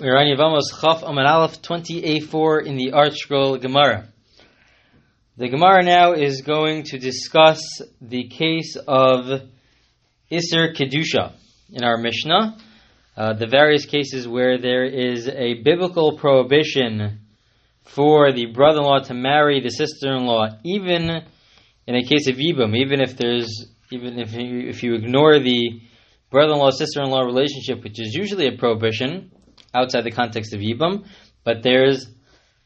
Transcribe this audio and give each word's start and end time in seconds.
We're 0.00 0.16
on 0.16 0.28
Yevamos 0.28 0.80
Chaf 0.80 1.02
Amud 1.02 1.28
Aleph 1.28 1.60
20a4 1.60 2.64
in 2.64 2.76
the 2.76 2.92
ArtScroll 2.92 3.60
Gemara. 3.60 4.08
The 5.36 5.50
Gemara 5.50 5.82
now 5.82 6.14
is 6.14 6.40
going 6.40 6.84
to 6.84 6.98
discuss 6.98 7.60
the 8.00 8.26
case 8.28 8.76
of 8.76 9.42
Isser 10.32 10.74
Kedusha 10.74 11.34
in 11.70 11.84
our 11.84 11.98
Mishnah, 11.98 12.56
uh, 13.14 13.34
the 13.34 13.46
various 13.46 13.84
cases 13.84 14.26
where 14.26 14.56
there 14.56 14.86
is 14.86 15.28
a 15.28 15.60
biblical 15.62 16.16
prohibition 16.16 17.18
for 17.84 18.32
the 18.32 18.46
brother-in-law 18.46 19.00
to 19.00 19.12
marry 19.12 19.60
the 19.60 19.68
sister-in-law, 19.68 20.60
even 20.64 21.10
in 21.86 21.94
a 21.94 22.04
case 22.04 22.26
of 22.26 22.36
Yibam, 22.36 22.74
even 22.74 23.02
if 23.02 23.18
there's, 23.18 23.66
even 23.92 24.18
if 24.18 24.32
you, 24.32 24.66
if 24.66 24.82
you 24.82 24.94
ignore 24.94 25.38
the 25.40 25.82
brother-in-law 26.30 26.70
sister-in-law 26.70 27.20
relationship, 27.20 27.84
which 27.84 28.00
is 28.00 28.14
usually 28.14 28.46
a 28.46 28.56
prohibition, 28.56 29.30
outside 29.74 30.02
the 30.02 30.10
context 30.10 30.52
of 30.54 30.60
Yibam, 30.60 31.06
but 31.44 31.62
there's 31.62 32.06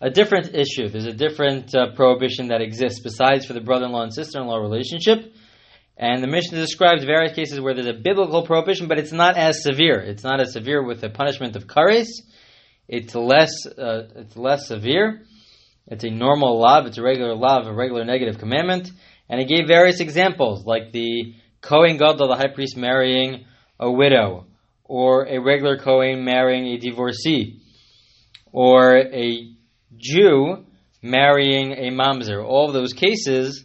a 0.00 0.10
different 0.10 0.54
issue. 0.54 0.88
There's 0.88 1.06
a 1.06 1.12
different 1.12 1.74
uh, 1.74 1.92
prohibition 1.94 2.48
that 2.48 2.60
exists 2.60 3.00
besides 3.00 3.46
for 3.46 3.52
the 3.52 3.60
brother-in-law 3.60 4.02
and 4.02 4.14
sister-in-law 4.14 4.56
relationship. 4.56 5.32
And 5.96 6.22
the 6.22 6.26
Mishnah 6.26 6.58
describes 6.58 7.04
various 7.04 7.34
cases 7.34 7.60
where 7.60 7.72
there's 7.72 7.86
a 7.86 7.92
biblical 7.92 8.44
prohibition, 8.44 8.88
but 8.88 8.98
it's 8.98 9.12
not 9.12 9.36
as 9.36 9.62
severe. 9.62 10.00
It's 10.00 10.24
not 10.24 10.40
as 10.40 10.52
severe 10.52 10.82
with 10.82 11.00
the 11.00 11.08
punishment 11.08 11.54
of 11.54 11.66
kares. 11.66 12.08
It's 12.88 13.14
less, 13.14 13.66
uh, 13.66 14.08
it's 14.16 14.36
less 14.36 14.66
severe. 14.66 15.22
It's 15.86 16.04
a 16.04 16.10
normal 16.10 16.58
lav. 16.58 16.86
It's 16.86 16.98
a 16.98 17.02
regular 17.02 17.34
lav, 17.34 17.66
a 17.66 17.72
regular 17.72 18.04
negative 18.04 18.38
commandment. 18.38 18.90
And 19.28 19.40
it 19.40 19.48
gave 19.48 19.68
various 19.68 20.00
examples, 20.00 20.66
like 20.66 20.92
the 20.92 21.34
Kohen 21.60 21.96
Gadol, 21.96 22.28
the 22.28 22.36
high 22.36 22.52
priest, 22.52 22.76
marrying 22.76 23.46
a 23.78 23.90
widow, 23.90 24.46
or 24.84 25.26
a 25.26 25.38
regular 25.38 25.78
Kohen 25.78 26.24
marrying 26.24 26.66
a 26.66 26.78
divorcee, 26.78 27.60
or 28.52 28.96
a 28.96 29.50
Jew 29.96 30.64
marrying 31.02 31.72
a 31.72 31.90
mamzer. 31.90 32.44
All 32.44 32.68
of 32.68 32.74
those 32.74 32.92
cases 32.92 33.64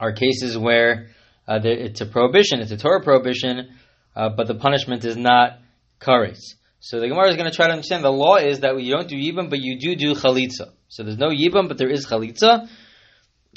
are 0.00 0.12
cases 0.12 0.56
where 0.56 1.08
uh, 1.46 1.60
it's 1.62 2.00
a 2.00 2.06
prohibition, 2.06 2.60
it's 2.60 2.70
a 2.70 2.76
Torah 2.76 3.02
prohibition, 3.02 3.70
uh, 4.14 4.28
but 4.30 4.46
the 4.46 4.54
punishment 4.54 5.04
is 5.04 5.16
not 5.16 5.58
kares. 6.00 6.38
So 6.80 7.00
the 7.00 7.08
Gemara 7.08 7.30
is 7.30 7.36
going 7.36 7.50
to 7.50 7.56
try 7.56 7.66
to 7.66 7.72
understand 7.72 8.04
the 8.04 8.10
law 8.10 8.36
is 8.36 8.60
that 8.60 8.80
you 8.80 8.92
don't 8.92 9.08
do 9.08 9.16
yibam, 9.16 9.50
but 9.50 9.58
you 9.60 9.78
do 9.80 9.96
do 9.96 10.14
chalitza. 10.14 10.70
So 10.88 11.02
there's 11.02 11.18
no 11.18 11.30
yibam, 11.30 11.68
but 11.68 11.78
there 11.78 11.90
is 11.90 12.06
chalitza. 12.06 12.68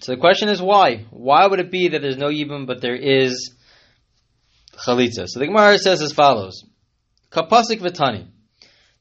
So 0.02 0.14
the 0.14 0.18
question 0.18 0.50
is 0.50 0.62
why? 0.62 1.06
Why 1.12 1.45
would 1.45 1.59
it 1.59 1.70
be 1.70 1.90
that 1.90 2.02
there's 2.02 2.18
no 2.18 2.30
yibam, 2.30 2.66
but 2.66 2.81
there 2.81 2.95
is 2.95 3.53
chalitza. 4.77 5.27
So 5.27 5.39
the 5.39 5.47
Gemara 5.47 5.77
says 5.77 6.02
as 6.02 6.11
follows: 6.11 6.64
Kapasik 7.31 7.80
v'tani. 7.80 8.27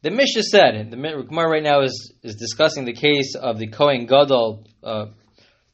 The 0.03 0.11
Mishnah 0.11 0.45
said, 0.45 0.91
the 0.91 0.97
Gemara 0.97 1.51
right 1.51 1.63
now 1.63 1.83
is, 1.83 2.15
is 2.23 2.37
discussing 2.37 2.87
the 2.87 2.95
case 2.95 3.35
of 3.35 3.59
the 3.59 3.67
Kohen 3.67 4.07
Gadol. 4.07 4.67
Uh, 4.83 5.07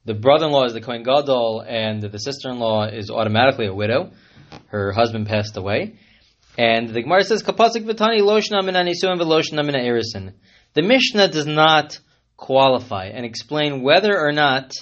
the 0.04 0.14
brother-in-law 0.14 0.64
is 0.64 0.72
the 0.72 0.80
Kohen 0.80 1.04
Gadol, 1.04 1.64
and 1.64 2.02
the 2.02 2.18
sister-in-law 2.18 2.88
is 2.88 3.08
automatically 3.08 3.66
a 3.66 3.74
widow. 3.74 4.10
Her 4.66 4.90
husband 4.90 5.28
passed 5.28 5.56
away. 5.56 6.00
And 6.58 6.88
the 6.88 7.02
Gemara 7.02 7.22
says, 7.22 7.44
Kapasik 7.44 7.84
v'tani 7.84 8.20
loshna 8.20 8.64
min 8.64 8.74
anisuim 8.74 9.20
v'loshna 9.20 9.64
min 9.64 9.76
erisin. 9.76 10.32
The 10.74 10.82
Mishnah 10.82 11.28
does 11.28 11.46
not 11.46 12.00
qualify 12.36 13.06
and 13.06 13.24
explain 13.24 13.82
whether 13.82 14.18
or 14.18 14.32
not 14.32 14.72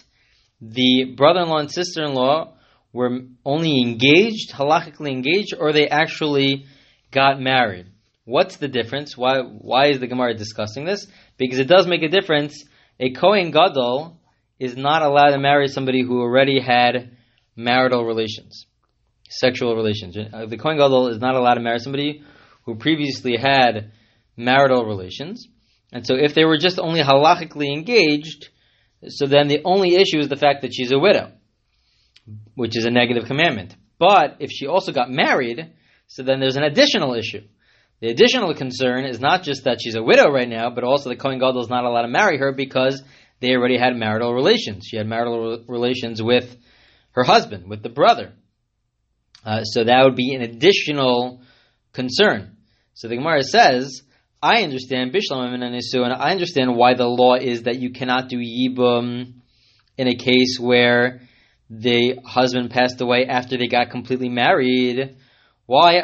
the 0.61 1.15
brother-in-law 1.17 1.59
and 1.59 1.71
sister-in-law 1.71 2.55
were 2.95 3.19
only 3.45 3.83
engaged, 3.83 4.53
halachically 4.53 5.11
engaged, 5.11 5.53
or 5.59 5.73
they 5.73 5.89
actually 5.89 6.65
got 7.11 7.41
married. 7.41 7.87
What's 8.25 8.57
the 8.57 8.69
difference? 8.69 9.19
Why, 9.19 9.41
why 9.41 9.89
is 9.89 9.99
the 9.99 10.07
Gemara 10.07 10.35
discussing 10.35 10.85
this? 10.85 11.07
Because 11.37 11.59
it 11.59 11.67
does 11.67 11.89
make 11.89 12.05
a 12.05 12.09
difference. 12.09 12.65
A 13.01 13.11
Kohen 13.11 13.51
Gadol 13.51 14.21
is 14.61 14.77
not 14.77 15.03
allowed 15.03 15.33
to 15.33 15.41
marry 15.41 15.67
somebody 15.67 16.03
who 16.03 16.23
already 16.23 16.61
had 16.61 17.17
marital 17.57 18.05
relations, 18.05 18.65
sexual 19.29 19.75
relations. 19.75 20.17
Uh, 20.17 20.47
the 20.47 20.57
Kohen 20.57 20.79
Gadol 20.79 21.09
is 21.09 21.19
not 21.19 21.35
allowed 21.35 21.55
to 21.55 21.61
marry 21.61 21.81
somebody 21.81 22.23
who 22.65 22.77
previously 22.77 23.37
had 23.37 23.91
marital 24.37 24.87
relations. 24.87 25.49
And 25.93 26.07
so 26.07 26.15
if 26.15 26.35
they 26.35 26.45
were 26.45 26.59
just 26.59 26.79
only 26.79 27.03
halachically 27.03 27.73
engaged, 27.75 28.51
so 29.09 29.27
then 29.27 29.49
the 29.49 29.63
only 29.65 29.97
issue 29.97 30.21
is 30.21 30.29
the 30.29 30.37
fact 30.37 30.63
that 30.63 30.73
she's 30.73 30.93
a 30.93 30.99
widow 30.99 31.33
which 32.55 32.77
is 32.77 32.85
a 32.85 32.91
negative 32.91 33.27
commandment. 33.27 33.77
But 33.99 34.37
if 34.41 34.51
she 34.51 34.67
also 34.67 34.93
got 34.93 35.11
married, 35.11 35.73
so 36.07 36.23
then 36.23 36.41
there's 36.41 36.57
an 36.57 36.65
additional 36.65 37.15
issue. 37.15 37.43
The 38.01 38.09
additional 38.11 38.55
concern 38.55 39.05
is 39.05 39.21
not 39.21 39.43
just 39.43 39.65
that 39.65 39.79
she's 39.83 39.95
a 39.95 40.03
widow 40.03 40.31
right 40.31 40.49
now, 40.49 40.71
but 40.71 40.85
also 40.85 41.09
the 41.09 41.17
Kohen 41.17 41.39
Gadol 41.39 41.63
is 41.63 41.71
not 41.71 41.85
allowed 41.85 42.03
to 42.03 42.09
marry 42.09 42.39
her 42.39 42.53
because 42.53 43.03
they 43.41 43.55
already 43.55 43.79
had 43.79 43.97
marital 43.97 44.35
relations. 44.35 44.87
She 44.89 44.97
had 44.97 45.07
marital 45.07 45.65
relations 45.69 46.23
with 46.23 46.57
her 47.13 47.25
husband, 47.25 47.69
with 47.69 47.83
the 47.83 47.89
brother. 47.89 48.33
Uh, 49.45 49.63
so 49.65 49.85
that 49.85 50.03
would 50.05 50.17
be 50.17 50.35
an 50.35 50.43
additional 50.43 51.43
concern. 51.93 52.57
So 52.95 53.09
the 53.09 53.17
Gemara 53.17 53.43
says, 53.43 54.03
I 54.43 54.63
understand 54.63 55.15
Bishlam 55.15 55.55
and 55.55 55.63
and 55.63 56.13
I 56.13 56.31
understand 56.31 56.77
why 56.77 56.95
the 56.95 57.07
law 57.07 57.35
is 57.35 57.63
that 57.63 57.79
you 57.81 57.93
cannot 57.93 58.29
do 58.29 58.39
Yibum 58.39 59.35
in 59.97 60.09
a 60.09 60.15
case 60.15 60.59
where 60.61 61.23
the 61.81 62.21
husband 62.25 62.71
passed 62.71 63.01
away 63.01 63.27
after 63.27 63.57
they 63.57 63.67
got 63.67 63.91
completely 63.91 64.29
married. 64.29 65.17
Why 65.67 66.01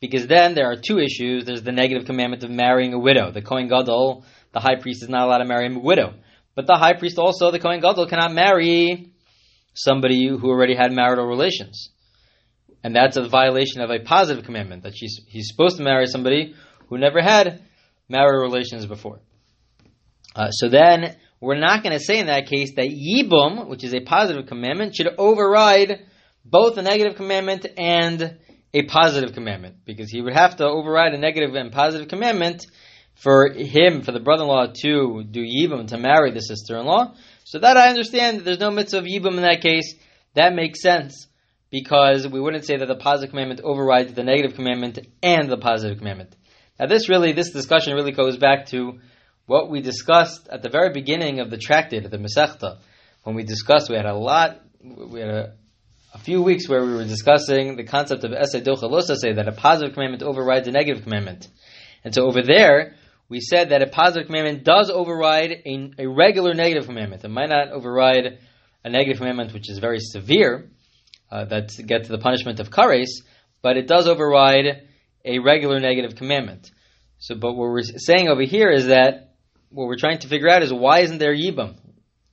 Because 0.00 0.26
then 0.26 0.54
there 0.54 0.70
are 0.70 0.76
two 0.76 0.98
issues. 0.98 1.44
There's 1.44 1.62
the 1.62 1.72
negative 1.72 2.06
commandment 2.06 2.42
of 2.44 2.50
marrying 2.50 2.94
a 2.94 2.98
widow. 2.98 3.30
The 3.32 3.42
Kohen 3.42 3.68
Gadol, 3.68 4.24
the 4.52 4.60
high 4.60 4.76
priest, 4.80 5.02
is 5.02 5.08
not 5.08 5.26
allowed 5.26 5.38
to 5.38 5.44
marry 5.44 5.66
a 5.66 5.78
widow. 5.78 6.14
But 6.54 6.66
the 6.66 6.76
high 6.76 6.94
priest 6.94 7.18
also, 7.18 7.50
the 7.50 7.58
Kohen 7.58 7.80
Gadol, 7.80 8.06
cannot 8.06 8.32
marry 8.32 9.12
somebody 9.74 10.28
who 10.28 10.48
already 10.48 10.74
had 10.74 10.92
marital 10.92 11.26
relations. 11.26 11.90
And 12.82 12.96
that's 12.96 13.16
a 13.16 13.28
violation 13.28 13.82
of 13.82 13.90
a 13.90 14.00
positive 14.00 14.44
commandment, 14.44 14.84
that 14.84 14.96
she's, 14.96 15.20
he's 15.28 15.48
supposed 15.48 15.76
to 15.76 15.82
marry 15.82 16.06
somebody 16.06 16.54
who 16.88 16.96
never 16.96 17.20
had 17.20 17.62
marital 18.08 18.42
relations 18.42 18.86
before. 18.86 19.20
Uh, 20.34 20.50
so 20.50 20.68
then, 20.68 21.16
we're 21.40 21.58
not 21.58 21.82
going 21.82 21.96
to 21.98 22.04
say 22.04 22.18
in 22.18 22.26
that 22.26 22.46
case 22.46 22.74
that 22.76 22.88
Yibum, 22.88 23.68
which 23.68 23.82
is 23.82 23.94
a 23.94 24.00
positive 24.00 24.46
commandment, 24.46 24.94
should 24.94 25.08
override 25.16 26.06
both 26.44 26.76
a 26.76 26.82
negative 26.82 27.16
commandment 27.16 27.66
and 27.76 28.38
a 28.72 28.82
positive 28.84 29.32
commandment, 29.32 29.76
because 29.84 30.10
he 30.10 30.20
would 30.20 30.34
have 30.34 30.56
to 30.56 30.64
override 30.64 31.12
a 31.14 31.18
negative 31.18 31.54
and 31.54 31.72
positive 31.72 32.08
commandment 32.08 32.66
for 33.14 33.50
him, 33.52 34.02
for 34.02 34.12
the 34.12 34.20
brother-in-law 34.20 34.68
to 34.82 35.24
do 35.24 35.44
Yibum, 35.44 35.88
to 35.88 35.98
marry 35.98 36.30
the 36.30 36.40
sister-in-law. 36.40 37.14
So 37.44 37.58
that 37.58 37.76
I 37.76 37.88
understand 37.88 38.38
that 38.38 38.44
there's 38.44 38.60
no 38.60 38.70
mitzvah 38.70 38.98
of 38.98 39.04
Yibum 39.04 39.36
in 39.36 39.42
that 39.42 39.60
case. 39.60 39.94
That 40.34 40.54
makes 40.54 40.80
sense, 40.82 41.26
because 41.70 42.28
we 42.28 42.40
wouldn't 42.40 42.64
say 42.64 42.76
that 42.76 42.86
the 42.86 42.94
positive 42.94 43.30
commandment 43.30 43.60
overrides 43.62 44.12
the 44.12 44.22
negative 44.22 44.54
commandment 44.54 45.00
and 45.22 45.50
the 45.50 45.58
positive 45.58 45.98
commandment. 45.98 46.36
Now 46.78 46.86
this 46.86 47.08
really, 47.08 47.32
this 47.32 47.50
discussion 47.50 47.94
really 47.94 48.12
goes 48.12 48.36
back 48.36 48.66
to 48.66 49.00
what 49.50 49.68
we 49.68 49.80
discussed 49.80 50.46
at 50.48 50.62
the 50.62 50.70
very 50.70 50.92
beginning 50.92 51.40
of 51.40 51.50
the 51.50 51.58
tractate 51.58 52.08
the 52.08 52.18
Masechta, 52.18 52.78
when 53.24 53.34
we 53.34 53.42
discussed, 53.42 53.90
we 53.90 53.96
had 53.96 54.06
a 54.06 54.14
lot, 54.14 54.60
we 54.80 55.18
had 55.18 55.28
a, 55.28 55.54
a 56.14 56.18
few 56.18 56.40
weeks 56.40 56.68
where 56.68 56.84
we 56.84 56.94
were 56.94 57.04
discussing 57.04 57.74
the 57.74 57.82
concept 57.82 58.22
of 58.22 58.30
Esed 58.30 59.20
say 59.20 59.32
that 59.32 59.48
a 59.48 59.52
positive 59.52 59.94
commandment 59.94 60.22
overrides 60.22 60.68
a 60.68 60.70
negative 60.70 61.02
commandment. 61.02 61.48
And 62.04 62.14
so 62.14 62.28
over 62.28 62.42
there, 62.42 62.94
we 63.28 63.40
said 63.40 63.70
that 63.70 63.82
a 63.82 63.88
positive 63.88 64.28
commandment 64.28 64.62
does 64.62 64.88
override 64.88 65.50
a, 65.66 65.90
a 65.98 66.06
regular 66.06 66.54
negative 66.54 66.86
commandment. 66.86 67.24
It 67.24 67.28
might 67.28 67.48
not 67.48 67.72
override 67.72 68.38
a 68.84 68.88
negative 68.88 69.18
commandment 69.18 69.52
which 69.52 69.68
is 69.68 69.78
very 69.78 69.98
severe, 69.98 70.70
uh, 71.28 71.46
that 71.46 71.72
gets 71.84 72.06
the 72.06 72.18
punishment 72.18 72.60
of 72.60 72.70
kares, 72.70 73.22
but 73.62 73.76
it 73.76 73.88
does 73.88 74.06
override 74.06 74.86
a 75.24 75.40
regular 75.40 75.80
negative 75.80 76.14
commandment. 76.14 76.70
So, 77.18 77.34
but 77.34 77.54
what 77.54 77.68
we're 77.68 77.82
saying 77.82 78.28
over 78.28 78.42
here 78.42 78.70
is 78.70 78.86
that 78.86 79.29
what 79.70 79.86
we're 79.86 79.96
trying 79.96 80.18
to 80.18 80.28
figure 80.28 80.48
out 80.48 80.62
is 80.62 80.72
why 80.72 81.00
isn't 81.00 81.18
there 81.18 81.34
Yibam? 81.34 81.76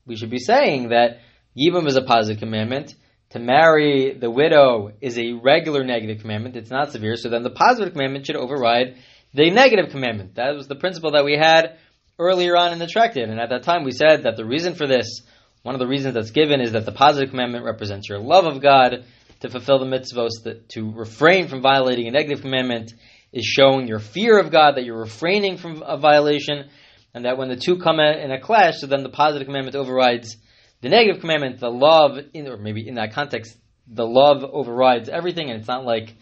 We 0.06 0.16
should 0.16 0.30
be 0.30 0.40
saying 0.40 0.90
that 0.90 1.20
Yibam 1.58 1.88
is 1.88 1.96
a 1.96 2.02
positive 2.02 2.40
commandment. 2.40 2.96
To 3.32 3.40
marry 3.40 4.18
the 4.18 4.32
widow 4.32 4.94
is 5.02 5.18
a 5.18 5.34
regular 5.34 5.84
negative 5.84 6.22
commandment. 6.22 6.56
It's 6.56 6.72
not 6.72 6.92
severe. 6.92 7.16
So 7.16 7.30
then 7.30 7.44
the 7.44 7.50
positive 7.50 7.94
commandment 7.94 8.26
should 8.26 8.38
override 8.38 8.98
the 9.34 9.52
negative 9.52 9.92
commandment. 9.92 10.36
That 10.36 10.56
was 10.56 10.68
the 10.68 10.76
principle 10.76 11.12
that 11.12 11.26
we 11.26 11.38
had 11.38 11.78
earlier 12.18 12.56
on 12.56 12.74
in 12.74 12.80
the 12.80 12.88
tractate. 12.88 13.30
And 13.30 13.40
at 13.40 13.50
that 13.50 13.64
time 13.64 13.84
we 13.84 13.92
said 13.92 14.24
that 14.24 14.38
the 14.38 14.46
reason 14.46 14.76
for 14.76 14.88
this, 14.88 15.22
one 15.64 15.76
of 15.76 15.80
the 15.80 15.88
reasons 15.88 16.14
that's 16.14 16.32
given 16.32 16.62
is 16.62 16.72
that 16.72 16.86
the 16.86 16.92
positive 16.92 17.30
commandment 17.30 17.66
represents 17.66 18.08
your 18.08 18.20
love 18.20 18.46
of 18.46 18.62
God 18.62 19.06
to 19.42 19.50
fulfill 19.50 19.80
the 19.80 19.86
mitzvos, 19.86 20.44
that 20.46 20.70
to 20.70 20.92
refrain 20.92 21.48
from 21.48 21.62
violating 21.62 22.08
a 22.08 22.12
negative 22.12 22.42
commandment 22.42 22.94
is 23.34 23.46
showing 23.46 23.88
your 23.88 24.00
fear 24.00 24.40
of 24.40 24.52
God, 24.52 24.76
that 24.76 24.86
you're 24.86 25.00
refraining 25.00 25.58
from 25.58 25.84
a 25.86 25.98
violation 25.98 26.70
and 27.14 27.26
that 27.26 27.38
when 27.38 27.50
the 27.50 27.56
two 27.56 27.78
come 27.78 28.00
in 28.00 28.32
a 28.32 28.40
clash, 28.40 28.80
so 28.80 28.88
then 28.88 29.04
the 29.04 29.10
positive 29.10 29.48
commandment 29.48 29.76
overrides 29.76 30.38
the 30.82 30.90
negative 30.90 31.22
commandment. 31.22 31.60
The 31.60 31.70
love, 31.70 32.20
in, 32.34 32.48
or 32.48 32.58
maybe 32.58 32.88
in 32.88 32.96
that 32.96 33.14
context, 33.14 33.58
the 33.88 34.06
love 34.06 34.44
overrides 34.44 35.10
everything, 35.10 35.50
and 35.50 35.60
it's 35.60 35.68
not 35.68 35.86
like 35.86 36.16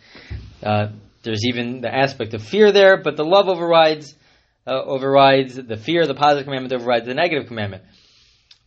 uh, 0.64 0.88
There's 1.24 1.46
even 1.46 1.82
the 1.82 1.94
aspect 1.94 2.34
of 2.36 2.44
fear 2.44 2.72
there, 2.72 2.98
but 3.02 3.18
the 3.18 3.24
love 3.24 3.50
overrides 3.50 4.14
uh, 4.68 4.82
overrides 4.84 5.56
the 5.56 5.76
fear. 5.76 6.06
The 6.06 6.14
positive 6.14 6.46
commandment 6.46 6.74
overrides 6.74 7.08
the 7.08 7.14
negative 7.14 7.48
commandment. 7.48 7.84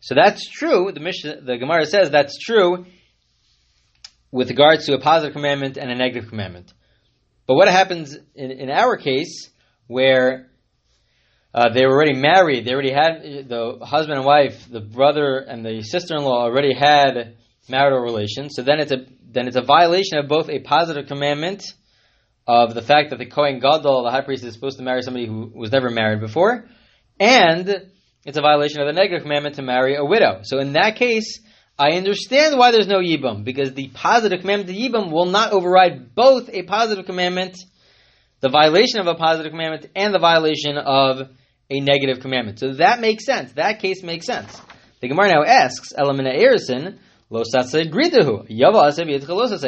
So 0.00 0.14
that's 0.14 0.46
true. 0.48 0.90
The 0.92 1.40
the 1.42 1.56
Gemara 1.56 1.86
says 1.86 2.10
that's 2.10 2.38
true 2.38 2.86
with 4.30 4.50
regards 4.50 4.86
to 4.86 4.94
a 4.94 5.00
positive 5.00 5.34
commandment 5.34 5.76
and 5.76 5.90
a 5.90 5.94
negative 5.94 6.28
commandment. 6.28 6.72
But 7.46 7.54
what 7.54 7.68
happens 7.68 8.16
in, 8.34 8.50
in 8.50 8.70
our 8.70 8.96
case, 8.96 9.50
where 9.86 10.50
uh, 11.58 11.70
they 11.70 11.84
were 11.86 11.94
already 11.94 12.14
married, 12.14 12.64
they 12.64 12.72
already 12.72 12.92
had 12.92 13.48
the 13.48 13.80
husband 13.82 14.16
and 14.16 14.24
wife, 14.24 14.70
the 14.70 14.80
brother 14.80 15.38
and 15.38 15.66
the 15.66 15.82
sister-in-law 15.82 16.44
already 16.44 16.72
had 16.72 17.34
marital 17.68 17.98
relations. 17.98 18.52
So 18.54 18.62
then 18.62 18.78
it's 18.78 18.92
a 18.92 19.06
then 19.28 19.48
it's 19.48 19.56
a 19.56 19.62
violation 19.62 20.18
of 20.18 20.28
both 20.28 20.48
a 20.48 20.60
positive 20.60 21.08
commandment 21.08 21.64
of 22.46 22.74
the 22.74 22.80
fact 22.80 23.10
that 23.10 23.18
the 23.18 23.26
Kohen 23.26 23.58
Gadol, 23.58 24.04
the 24.04 24.10
high 24.12 24.20
priest, 24.20 24.44
is 24.44 24.54
supposed 24.54 24.78
to 24.78 24.84
marry 24.84 25.02
somebody 25.02 25.26
who 25.26 25.50
was 25.52 25.72
never 25.72 25.90
married 25.90 26.20
before, 26.20 26.68
and 27.18 27.68
it's 28.24 28.38
a 28.38 28.40
violation 28.40 28.80
of 28.80 28.86
the 28.86 28.92
negative 28.92 29.22
commandment 29.22 29.56
to 29.56 29.62
marry 29.62 29.96
a 29.96 30.04
widow. 30.04 30.42
So 30.44 30.60
in 30.60 30.74
that 30.74 30.94
case, 30.94 31.40
I 31.76 31.96
understand 31.96 32.56
why 32.56 32.70
there's 32.70 32.86
no 32.86 33.00
yibum 33.00 33.42
because 33.42 33.74
the 33.74 33.88
positive 33.88 34.42
commandment 34.42 34.70
to 34.70 34.80
yibum 34.80 35.10
will 35.10 35.26
not 35.26 35.50
override 35.50 36.14
both 36.14 36.50
a 36.50 36.62
positive 36.62 37.04
commandment, 37.04 37.56
the 38.38 38.48
violation 38.48 39.00
of 39.00 39.08
a 39.08 39.16
positive 39.16 39.50
commandment, 39.50 39.86
and 39.96 40.14
the 40.14 40.20
violation 40.20 40.78
of 40.78 41.30
a 41.70 41.80
negative 41.80 42.20
commandment. 42.20 42.58
So 42.58 42.74
that 42.74 43.00
makes 43.00 43.24
sense. 43.24 43.52
That 43.52 43.80
case 43.80 44.02
makes 44.02 44.26
sense. 44.26 44.60
The 45.00 45.08
Gemara 45.08 45.28
now 45.28 45.44
asks, 45.44 45.92
Elamina 45.92 46.36
Erison, 46.36 46.98
Lo 47.30 47.42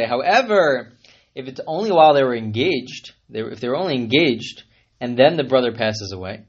However, 0.08 0.92
if 1.34 1.46
it's 1.46 1.60
only 1.66 1.92
while 1.92 2.14
they 2.14 2.22
were 2.22 2.34
engaged, 2.34 3.12
they 3.28 3.40
if 3.40 3.60
they 3.60 3.68
were 3.68 3.76
only 3.76 3.94
engaged, 3.96 4.64
and 5.00 5.16
then 5.16 5.36
the 5.36 5.44
brother 5.44 5.72
passes 5.72 6.12
away, 6.12 6.44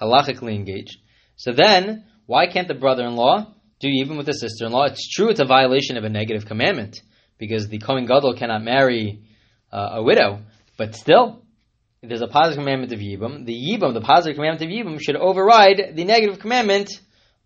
halachically 0.00 0.54
engaged, 0.54 0.96
so 1.36 1.52
then, 1.52 2.04
why 2.26 2.46
can't 2.46 2.68
the 2.68 2.74
brother-in-law 2.74 3.54
do 3.84 3.88
yibum 3.88 4.16
with 4.16 4.26
the 4.26 4.32
sister-in-law. 4.32 4.84
It's 4.84 5.08
true 5.08 5.30
it's 5.30 5.40
a 5.40 5.44
violation 5.44 5.96
of 5.96 6.04
a 6.04 6.08
negative 6.08 6.46
commandment 6.46 7.02
because 7.38 7.68
the 7.68 7.78
Kohen 7.78 8.06
Gadol 8.06 8.34
cannot 8.34 8.62
marry 8.62 9.22
uh, 9.72 9.90
a 9.94 10.02
widow, 10.02 10.40
but 10.78 10.94
still, 10.94 11.43
there's 12.08 12.22
a 12.22 12.28
positive 12.28 12.62
commandment 12.62 12.92
of 12.92 13.00
Yibam. 13.00 13.44
The 13.44 13.54
Yibam, 13.54 13.94
the 13.94 14.00
positive 14.00 14.36
commandment 14.36 14.62
of 14.62 14.68
Yibam, 14.68 15.00
should 15.00 15.16
override 15.16 15.92
the 15.94 16.04
negative 16.04 16.38
commandment 16.38 16.90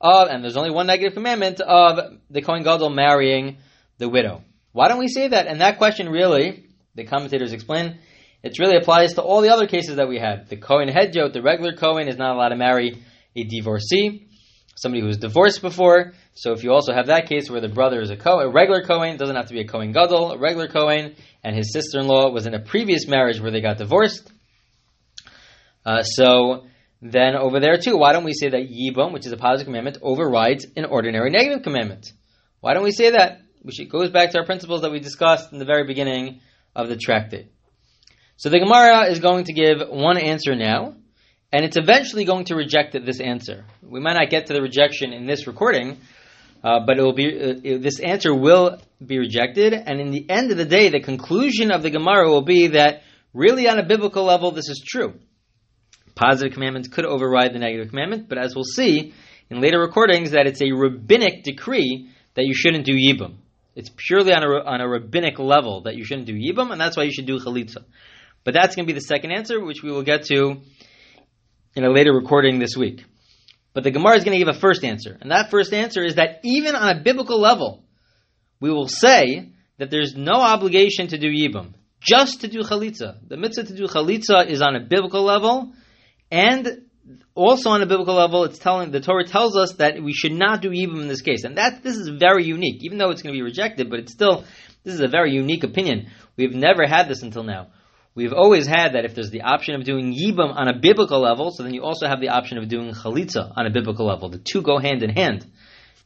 of, 0.00 0.28
and 0.28 0.43
there's 0.43 0.56
only 0.56 0.70
one 0.70 0.87
negative 0.87 1.14
commandment 1.14 1.60
of 1.60 1.99
the 2.31 2.43
Kohen 2.43 2.62
Gadol 2.62 2.90
marrying 2.90 3.58
the 3.99 4.08
widow. 4.08 4.43
Why 4.72 4.88
don't 4.88 4.99
we 4.99 5.08
say 5.08 5.28
that? 5.28 5.46
And 5.46 5.60
that 5.60 5.78
question 5.78 6.08
really, 6.08 6.64
the 6.94 7.05
commentators 7.05 7.52
explain, 7.52 7.99
it 8.43 8.58
really 8.58 8.76
applies 8.76 9.14
to 9.14 9.22
all 9.22 9.40
the 9.40 9.52
other 9.52 9.66
cases 9.66 9.96
that 9.96 10.08
we 10.08 10.19
had. 10.19 10.49
The 10.49 10.56
Kohen 10.56 10.88
Hedyot, 10.88 11.32
the 11.32 11.43
regular 11.43 11.75
Kohen, 11.75 12.08
is 12.08 12.16
not 12.16 12.34
allowed 12.34 12.50
to 12.50 12.56
marry 12.56 13.02
a 13.34 13.44
divorcee 13.44 14.28
somebody 14.78 15.02
who's 15.02 15.19
divorced 15.19 15.60
before. 15.60 16.12
So 16.34 16.52
if 16.52 16.62
you 16.62 16.72
also 16.72 16.93
have 16.93 17.06
that 17.06 17.28
case 17.28 17.50
where 17.50 17.60
the 17.60 17.69
brother 17.69 18.00
is 18.00 18.10
a, 18.10 18.16
co- 18.16 18.38
a 18.38 18.49
regular 18.49 18.82
Kohen, 18.82 19.16
doesn't 19.16 19.34
have 19.34 19.49
to 19.49 19.55
be 19.55 19.60
a 19.60 19.66
Kohen 19.66 19.93
Gadol, 19.93 20.32
a 20.32 20.38
regular 20.38 20.69
Kohen, 20.69 21.16
and 21.43 21.56
his 21.56 21.72
sister-in-law 21.72 22.31
was 22.31 22.46
in 22.46 22.55
a 22.55 22.60
previous 22.60 23.08
marriage 23.08 23.40
where 23.40 23.50
they 23.50 23.60
got 23.60 23.78
divorced. 23.78 24.31
Uh, 25.88 26.02
so 26.02 26.67
then 27.00 27.35
over 27.35 27.61
there 27.61 27.79
too, 27.79 27.96
why 27.96 28.12
don't 28.12 28.25
we 28.25 28.35
say 28.35 28.50
that 28.50 28.69
Yibam, 28.69 29.11
which 29.11 29.25
is 29.25 29.32
a 29.32 29.38
positive 29.38 29.64
commandment, 29.64 29.96
overrides 30.02 30.67
an 30.76 30.85
ordinary 30.85 31.31
negative 31.31 31.62
commandment? 31.62 32.12
Why 32.61 32.75
don't 32.75 32.85
we 32.85 32.90
say 32.90 33.11
that? 33.12 33.40
Which 33.62 33.81
it 33.81 33.88
goes 33.88 34.11
back 34.11 34.32
to 34.32 34.38
our 34.38 34.44
principles 34.44 34.82
that 34.82 34.93
we 34.93 35.00
discussed 35.00 35.50
in 35.50 35.58
the 35.58 35.64
very 35.64 35.87
beginning 35.87 36.40
of 36.76 36.90
the 36.90 36.96
tractate. 36.96 37.50
So 38.37 38.50
the 38.50 38.58
Gemara 38.58 39.06
is 39.06 39.20
going 39.20 39.44
to 39.44 39.55
give 39.55 39.79
one 39.88 40.19
answer 40.19 40.55
now, 40.55 40.94
and 41.52 41.64
it's 41.64 41.79
eventually 41.79 42.26
going 42.26 42.44
to 42.46 42.55
reject 42.55 42.93
this 42.93 43.19
answer. 43.19 43.64
We 43.81 43.99
might 43.99 44.19
not 44.20 44.29
get 44.29 44.49
to 44.49 44.52
the 44.52 44.61
rejection 44.61 45.14
in 45.14 45.26
this 45.26 45.46
recording, 45.46 45.96
uh, 46.62 46.81
but 46.87 46.99
it 46.99 47.02
will 47.02 47.14
be 47.14 47.29
uh, 47.29 47.79
this 47.81 47.99
answer 47.99 48.34
will 48.34 48.79
be 49.05 49.19
rejected, 49.19 49.73
and 49.73 50.02
in 50.02 50.11
the 50.11 50.29
end 50.29 50.50
of 50.50 50.58
the 50.58 50.67
day, 50.67 50.91
the 50.91 51.00
conclusion 51.00 51.70
of 51.70 51.82
the 51.82 51.91
Gemara 51.91 52.29
will 52.29 52.43
be 52.43 52.69
that 52.69 53.05
really, 53.32 53.67
on 53.70 53.79
a 53.79 53.87
biblical 53.87 54.25
level, 54.25 54.50
this 54.50 54.69
is 54.69 54.84
true. 54.87 55.14
Positive 56.19 56.53
commandments 56.53 56.88
could 56.88 57.06
override 57.06 57.55
the 57.55 57.61
negative 57.61 57.91
commandment, 57.91 58.29
but 58.29 58.38
as 58.38 58.53
we'll 58.53 58.65
see 58.65 59.15
in 59.50 59.61
later 59.61 59.79
recordings, 59.79 60.32
that 60.32 60.49
it's 60.49 60.61
a 60.61 60.73
rabbinic 60.73 61.44
decree 61.44 62.11
that 62.35 62.44
you 62.44 62.55
shouldn't 62.55 62.85
do 62.85 62.94
yibum. 62.94 63.37
It's 63.76 63.88
purely 63.97 64.32
on 64.35 64.43
a, 64.43 64.49
on 64.49 64.81
a 64.81 64.88
rabbinic 64.88 65.38
level 65.38 65.82
that 65.82 65.94
you 65.94 66.05
shouldn't 66.05 66.26
do 66.26 66.35
yibum, 66.35 66.73
and 66.73 66.81
that's 66.81 66.97
why 66.97 67.05
you 67.05 67.12
should 67.12 67.26
do 67.26 67.38
chalitza. 67.38 67.85
But 68.43 68.53
that's 68.53 68.75
going 68.75 68.85
to 68.85 68.93
be 68.93 68.99
the 68.99 69.05
second 69.05 69.31
answer, 69.31 69.65
which 69.65 69.85
we 69.85 69.93
will 69.93 70.03
get 70.03 70.25
to 70.25 70.61
in 71.76 71.85
a 71.85 71.91
later 71.91 72.12
recording 72.12 72.59
this 72.59 72.76
week. 72.76 73.05
But 73.73 73.85
the 73.85 73.93
Gemara 73.93 74.17
is 74.17 74.25
going 74.25 74.37
to 74.37 74.44
give 74.44 74.53
a 74.53 74.59
first 74.59 74.82
answer. 74.82 75.17
And 75.20 75.31
that 75.31 75.53
first 75.53 75.73
answer 75.73 76.05
is 76.05 76.17
that 76.17 76.41
even 76.43 76.75
on 76.75 76.97
a 76.97 77.00
biblical 77.00 77.41
level, 77.41 77.85
we 78.59 78.73
will 78.73 78.88
say 78.88 79.53
that 79.76 79.93
there's 79.93 80.17
no 80.17 80.35
obligation 80.35 81.06
to 81.09 81.19
do 81.19 81.29
Yibam, 81.29 81.75
just 82.00 82.41
to 82.41 82.49
do 82.49 82.65
Chalitza. 82.65 83.19
The 83.29 83.37
mitzvah 83.37 83.69
to 83.69 83.76
do 83.76 83.85
Chalitza 83.85 84.49
is 84.49 84.62
on 84.62 84.75
a 84.75 84.81
biblical 84.81 85.23
level, 85.23 85.75
and 86.30 86.82
also 87.34 87.70
on 87.70 87.82
a 87.82 87.86
biblical 87.86 88.14
level, 88.14 88.44
it's 88.44 88.58
telling 88.58 88.90
the 88.90 89.00
Torah 89.00 89.25
tells 89.25 89.56
us 89.56 89.75
that 89.75 90.02
we 90.02 90.12
should 90.12 90.32
not 90.32 90.60
do 90.60 90.70
Yibam 90.70 91.00
in 91.00 91.08
this 91.08 91.22
case. 91.22 91.44
And 91.44 91.56
that 91.56 91.82
this 91.82 91.96
is 91.96 92.08
very 92.08 92.44
unique, 92.44 92.84
even 92.84 92.98
though 92.98 93.10
it's 93.10 93.22
going 93.22 93.32
to 93.32 93.38
be 93.38 93.42
rejected, 93.42 93.88
but 93.90 94.00
it's 94.00 94.12
still 94.12 94.44
this 94.84 94.94
is 94.94 95.00
a 95.00 95.08
very 95.08 95.32
unique 95.32 95.64
opinion. 95.64 96.10
We've 96.36 96.54
never 96.54 96.86
had 96.86 97.08
this 97.08 97.22
until 97.22 97.42
now. 97.42 97.69
We've 98.14 98.32
always 98.32 98.66
had 98.66 98.94
that 98.94 99.04
if 99.04 99.14
there's 99.14 99.30
the 99.30 99.42
option 99.42 99.75
of 99.75 99.84
doing 99.84 100.12
Yibam 100.12 100.54
on 100.54 100.66
a 100.66 100.78
biblical 100.78 101.20
level, 101.20 101.52
so 101.52 101.62
then 101.62 101.72
you 101.72 101.84
also 101.84 102.08
have 102.08 102.20
the 102.20 102.31
option 102.31 102.58
of 102.58 102.69
doing 102.69 102.92
Chalitza 102.92 103.52
on 103.56 103.66
a 103.66 103.70
biblical 103.70 104.06
level. 104.06 104.28
The 104.28 104.38
two 104.38 104.62
go 104.62 104.78
hand 104.78 105.02
in 105.02 105.10
hand. 105.10 105.46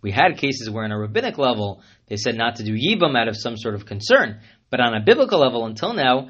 We 0.03 0.11
had 0.11 0.37
cases 0.37 0.69
where 0.69 0.85
on 0.85 0.93
a 0.93 0.99
rabbinic 0.99 1.39
level, 1.39 1.83
they 2.09 2.17
said 2.17 2.37
not 2.37 2.57
to 2.57 2.65
do 2.65 2.75
Yibam 2.75 3.17
out 3.17 3.29
of 3.29 3.37
some 3.37 3.57
sort 3.57 3.75
of 3.75 3.87
concern. 3.87 4.41
But 4.69 4.81
on 4.81 4.95
a 4.95 5.01
biblical 5.01 5.39
level, 5.39 5.65
until 5.65 5.95
now, 5.95 6.29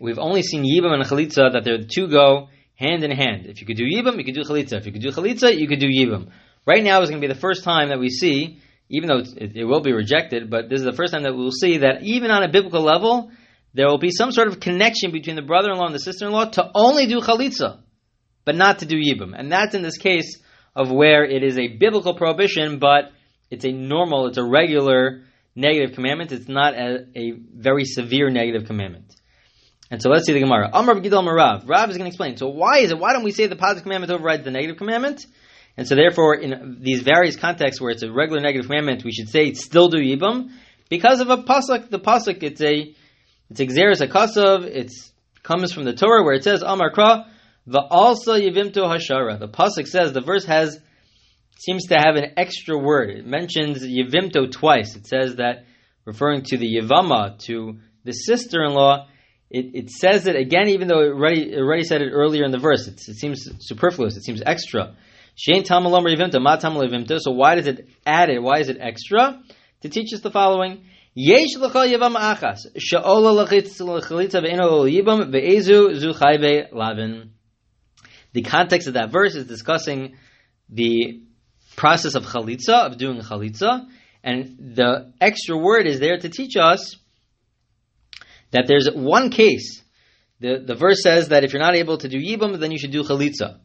we've 0.00 0.18
only 0.18 0.42
seen 0.42 0.64
Yibam 0.64 0.92
and 0.92 1.04
Chalitza 1.04 1.52
that 1.52 1.62
they're 1.64 1.78
the 1.78 1.86
two 1.90 2.08
go 2.08 2.48
hand 2.78 3.02
in 3.02 3.10
hand. 3.10 3.46
If 3.46 3.60
you 3.60 3.66
could 3.66 3.76
do 3.76 3.84
Yibam, 3.84 4.18
you 4.18 4.24
could 4.24 4.34
do 4.34 4.42
Chalitza. 4.42 4.74
If 4.74 4.86
you 4.86 4.92
could 4.92 5.02
do 5.02 5.10
Chalitza, 5.10 5.56
you 5.58 5.66
could 5.66 5.80
do 5.80 5.88
Yibam. 5.88 6.30
Right 6.64 6.82
now 6.82 7.02
is 7.02 7.10
going 7.10 7.20
to 7.20 7.26
be 7.26 7.32
the 7.32 7.40
first 7.40 7.64
time 7.64 7.88
that 7.88 7.98
we 7.98 8.08
see, 8.08 8.60
even 8.88 9.08
though 9.08 9.18
it, 9.18 9.56
it 9.56 9.64
will 9.64 9.80
be 9.80 9.92
rejected, 9.92 10.48
but 10.48 10.68
this 10.68 10.78
is 10.78 10.84
the 10.86 10.92
first 10.92 11.12
time 11.12 11.24
that 11.24 11.34
we'll 11.34 11.50
see 11.50 11.78
that 11.78 12.02
even 12.02 12.30
on 12.30 12.42
a 12.42 12.48
biblical 12.48 12.82
level, 12.82 13.32
there 13.74 13.88
will 13.88 13.98
be 13.98 14.10
some 14.10 14.30
sort 14.30 14.48
of 14.48 14.60
connection 14.60 15.10
between 15.10 15.34
the 15.34 15.42
brother-in-law 15.42 15.86
and 15.86 15.94
the 15.94 15.98
sister-in-law 15.98 16.50
to 16.50 16.70
only 16.74 17.06
do 17.06 17.20
chalitza, 17.20 17.80
but 18.44 18.54
not 18.54 18.78
to 18.78 18.86
do 18.86 18.96
yibum. 18.96 19.34
And 19.36 19.50
that's 19.50 19.74
in 19.74 19.82
this 19.82 19.98
case 19.98 20.40
of 20.74 20.90
where 20.90 21.24
it 21.24 21.42
is 21.42 21.58
a 21.58 21.68
biblical 21.68 22.14
prohibition, 22.14 22.78
but 22.78 23.10
it's 23.50 23.64
a 23.64 23.72
normal, 23.72 24.28
it's 24.28 24.38
a 24.38 24.44
regular 24.44 25.24
negative 25.56 25.94
commandment. 25.94 26.30
It's 26.30 26.48
not 26.48 26.74
a, 26.74 27.06
a 27.16 27.32
very 27.32 27.84
severe 27.84 28.30
negative 28.30 28.66
commandment. 28.66 29.14
And 29.90 30.02
so 30.02 30.10
let's 30.10 30.26
see 30.26 30.34
the 30.34 30.40
Gemara. 30.40 30.70
Amar 30.72 30.96
Gidal 30.96 31.24
Marav. 31.24 31.68
Rav 31.68 31.90
is 31.90 31.96
going 31.96 32.04
to 32.04 32.14
explain. 32.14 32.36
So 32.36 32.48
why 32.48 32.78
is 32.78 32.90
it? 32.90 32.98
Why 32.98 33.12
don't 33.12 33.24
we 33.24 33.32
say 33.32 33.46
the 33.46 33.56
positive 33.56 33.84
commandment 33.84 34.12
overrides 34.12 34.44
the 34.44 34.50
negative 34.50 34.76
commandment? 34.76 35.26
And 35.76 35.86
so 35.86 35.94
therefore, 35.94 36.34
in 36.34 36.78
these 36.80 37.02
various 37.02 37.36
contexts 37.36 37.80
where 37.80 37.90
it's 37.90 38.02
a 38.02 38.12
regular 38.12 38.40
negative 38.40 38.66
commandment, 38.66 39.04
we 39.04 39.12
should 39.12 39.28
say 39.28 39.52
still 39.54 39.88
do 39.88 39.98
yibum 39.98 40.50
because 40.88 41.20
of 41.20 41.30
a 41.30 41.38
pasuk. 41.38 41.88
The 41.88 42.00
pasuk 42.00 42.42
it's 42.42 42.60
a 42.60 42.94
it's 43.50 43.60
Exeris 43.60 44.06
Akasov, 44.06 44.64
it 44.66 44.92
comes 45.42 45.72
from 45.72 45.84
the 45.84 45.94
Torah 45.94 46.22
where 46.22 46.34
it 46.34 46.44
says, 46.44 46.62
Amar 46.62 46.92
Kra, 46.92 47.26
the 47.66 47.80
also 47.80 48.34
Yivimto 48.34 48.84
Hashara. 48.84 49.38
The 49.38 49.48
Pasuk 49.48 49.86
says, 49.86 50.12
the 50.12 50.20
verse 50.20 50.44
has, 50.44 50.78
seems 51.58 51.86
to 51.86 51.94
have 51.94 52.16
an 52.16 52.32
extra 52.36 52.76
word. 52.76 53.08
It 53.08 53.26
mentions 53.26 53.82
Yivimto 53.82 54.52
twice. 54.52 54.96
It 54.96 55.06
says 55.06 55.36
that, 55.36 55.64
referring 56.04 56.42
to 56.46 56.58
the 56.58 56.76
Yivama, 56.76 57.38
to 57.44 57.78
the 58.04 58.12
sister-in-law, 58.12 59.06
it, 59.50 59.70
it 59.74 59.90
says 59.90 60.26
it 60.26 60.36
again, 60.36 60.68
even 60.68 60.88
though 60.88 61.00
it 61.00 61.12
already, 61.12 61.52
it 61.52 61.58
already 61.58 61.84
said 61.84 62.02
it 62.02 62.10
earlier 62.10 62.44
in 62.44 62.50
the 62.50 62.58
verse. 62.58 62.86
It's, 62.86 63.08
it 63.08 63.14
seems 63.14 63.48
superfluous. 63.60 64.16
It 64.16 64.24
seems 64.24 64.42
extra. 64.44 64.94
Shein 65.36 65.64
Yivimto, 65.64 66.42
Ma 66.42 66.58
So 67.18 67.30
why 67.30 67.54
does 67.54 67.66
it 67.66 67.88
add 68.04 68.28
it? 68.28 68.42
Why 68.42 68.58
is 68.58 68.68
it 68.68 68.76
extra? 68.80 69.40
To 69.82 69.88
teach 69.88 70.12
us 70.12 70.20
the 70.20 70.30
following. 70.30 70.84
The 78.32 78.42
context 78.42 78.88
of 78.88 78.94
that 78.94 79.10
verse 79.10 79.34
is 79.34 79.46
discussing 79.46 80.16
the 80.68 81.22
process 81.76 82.14
of 82.14 82.24
chalitza, 82.26 82.86
of 82.86 82.98
doing 82.98 83.20
chalitza, 83.20 83.86
and 84.22 84.74
the 84.76 85.12
extra 85.20 85.56
word 85.56 85.86
is 85.86 85.98
there 86.00 86.18
to 86.18 86.28
teach 86.28 86.56
us 86.56 86.96
that 88.50 88.66
there's 88.66 88.88
one 88.92 89.30
case. 89.30 89.82
The, 90.40 90.62
the 90.64 90.74
verse 90.74 91.02
says 91.02 91.28
that 91.28 91.44
if 91.44 91.52
you're 91.52 91.62
not 91.62 91.74
able 91.74 91.98
to 91.98 92.08
do 92.08 92.18
yibam, 92.18 92.58
then 92.58 92.70
you 92.70 92.78
should 92.78 92.92
do 92.92 93.02
chalitza. 93.02 93.58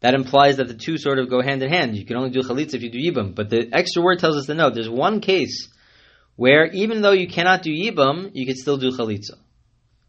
That 0.00 0.14
implies 0.14 0.56
that 0.56 0.68
the 0.68 0.74
two 0.74 0.96
sort 0.96 1.18
of 1.18 1.28
go 1.28 1.42
hand 1.42 1.62
in 1.62 1.70
hand. 1.70 1.96
You 1.96 2.06
can 2.06 2.16
only 2.16 2.30
do 2.30 2.40
chalitza 2.40 2.74
if 2.74 2.82
you 2.82 2.90
do 2.90 2.98
yibam. 2.98 3.34
But 3.34 3.50
the 3.50 3.68
extra 3.72 4.02
word 4.02 4.18
tells 4.18 4.36
us 4.36 4.46
to 4.46 4.54
know 4.54 4.70
there's 4.70 4.88
one 4.88 5.20
case 5.20 5.68
where 6.40 6.64
even 6.68 7.02
though 7.02 7.12
you 7.12 7.28
cannot 7.28 7.62
do 7.62 7.70
Yibam, 7.70 8.30
you 8.32 8.46
can 8.46 8.56
still 8.56 8.78
do 8.78 8.90
Chalitza. 8.92 9.34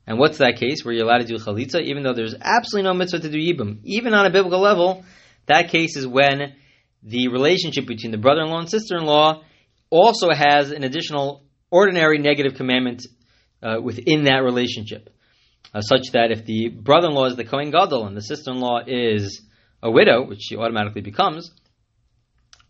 And 0.07 0.17
what's 0.17 0.37
that 0.37 0.55
case 0.55 0.77
where 0.81 0.93
you're 0.93 1.03
allowed 1.03 1.17
to 1.17 1.25
do 1.25 1.35
chalitza, 1.35 1.81
even 1.81 2.03
though 2.03 2.13
there's 2.13 2.33
absolutely 2.39 2.89
no 2.89 2.93
mitzvah 2.93 3.19
to 3.19 3.29
do 3.29 3.37
yibum? 3.37 3.79
Even 3.83 4.13
on 4.13 4.25
a 4.25 4.31
biblical 4.31 4.61
level, 4.61 5.03
that 5.47 5.71
case 5.71 5.97
is 5.97 6.07
when 6.07 6.53
the 7.03 7.27
relationship 7.27 7.85
between 7.85 8.11
the 8.11 8.17
brother-in-law 8.17 8.59
and 8.59 8.69
sister-in-law 8.69 9.43
also 9.89 10.29
has 10.31 10.71
an 10.71 10.85
additional 10.85 11.43
ordinary 11.69 12.17
negative 12.17 12.55
commandment 12.55 13.05
uh, 13.61 13.77
within 13.81 14.23
that 14.23 14.43
relationship, 14.43 15.09
uh, 15.73 15.81
such 15.81 16.11
that 16.13 16.31
if 16.31 16.45
the 16.45 16.69
brother-in-law 16.69 17.25
is 17.25 17.35
the 17.35 17.45
Kohen 17.45 17.71
Gadol 17.71 18.07
and 18.07 18.15
the 18.15 18.21
sister-in-law 18.21 18.81
is 18.87 19.41
a 19.83 19.89
widow, 19.89 20.25
which 20.25 20.41
she 20.41 20.57
automatically 20.57 21.01
becomes 21.01 21.51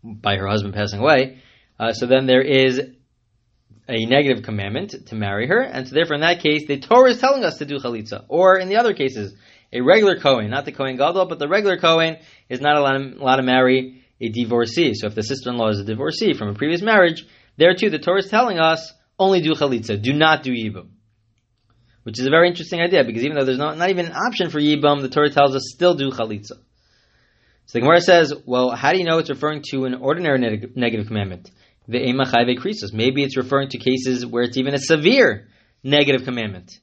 by 0.02 0.36
her 0.36 0.46
husband 0.46 0.74
passing 0.74 1.00
away, 1.00 1.40
uh, 1.78 1.92
so 1.92 2.06
then 2.06 2.26
there 2.26 2.42
is 2.42 2.80
a 3.88 4.06
negative 4.06 4.44
commandment 4.44 4.94
to 5.06 5.14
marry 5.14 5.46
her, 5.48 5.60
and 5.60 5.88
so 5.88 5.94
therefore 5.94 6.14
in 6.14 6.20
that 6.20 6.40
case 6.40 6.66
the 6.66 6.78
Torah 6.78 7.10
is 7.10 7.18
telling 7.18 7.44
us 7.44 7.58
to 7.58 7.64
do 7.64 7.78
chalitza. 7.78 8.24
Or 8.28 8.58
in 8.58 8.68
the 8.68 8.76
other 8.76 8.94
cases, 8.94 9.34
a 9.72 9.80
regular 9.80 10.18
Kohen, 10.18 10.50
not 10.50 10.64
the 10.64 10.72
Kohen 10.72 10.96
Gadol, 10.96 11.26
but 11.26 11.38
the 11.38 11.48
regular 11.48 11.78
Kohen 11.78 12.18
is 12.48 12.60
not 12.60 12.76
allowed, 12.76 13.14
allowed 13.14 13.36
to 13.36 13.42
marry 13.42 14.04
a 14.20 14.28
divorcee. 14.28 14.94
So 14.94 15.08
if 15.08 15.14
the 15.14 15.22
sister-in-law 15.22 15.70
is 15.70 15.80
a 15.80 15.84
divorcee 15.84 16.34
from 16.34 16.48
a 16.48 16.54
previous 16.54 16.82
marriage, 16.82 17.24
there 17.56 17.74
too 17.74 17.90
the 17.90 17.98
Torah 17.98 18.20
is 18.20 18.30
telling 18.30 18.58
us 18.58 18.92
only 19.18 19.40
do 19.40 19.52
chalitza, 19.52 20.00
do 20.00 20.12
not 20.12 20.42
do 20.42 20.52
yibum. 20.52 20.88
Which 22.02 22.18
is 22.18 22.26
a 22.26 22.30
very 22.30 22.48
interesting 22.48 22.80
idea 22.80 23.04
because 23.04 23.22
even 23.22 23.36
though 23.36 23.44
there's 23.44 23.58
not, 23.58 23.78
not 23.78 23.90
even 23.90 24.06
an 24.06 24.12
option 24.12 24.50
for 24.50 24.58
yibum, 24.58 25.02
the 25.02 25.08
Torah 25.08 25.30
tells 25.30 25.54
us 25.54 25.70
still 25.72 25.94
do 25.94 26.10
chalitza. 26.10 26.58
So 27.66 27.78
the 27.78 27.80
Gemara 27.80 28.00
says, 28.00 28.34
well, 28.44 28.70
how 28.70 28.92
do 28.92 28.98
you 28.98 29.04
know 29.04 29.18
it's 29.18 29.30
referring 29.30 29.62
to 29.70 29.84
an 29.84 29.94
ordinary 29.94 30.38
neg- 30.38 30.76
negative 30.76 31.06
commandment? 31.06 31.50
The 31.88 31.98
krisos. 31.98 32.92
Maybe 32.92 33.22
it's 33.22 33.36
referring 33.36 33.68
to 33.70 33.78
cases 33.78 34.26
where 34.26 34.42
it's 34.42 34.56
even 34.56 34.74
a 34.74 34.78
severe 34.78 35.48
negative 35.82 36.24
commandment. 36.24 36.78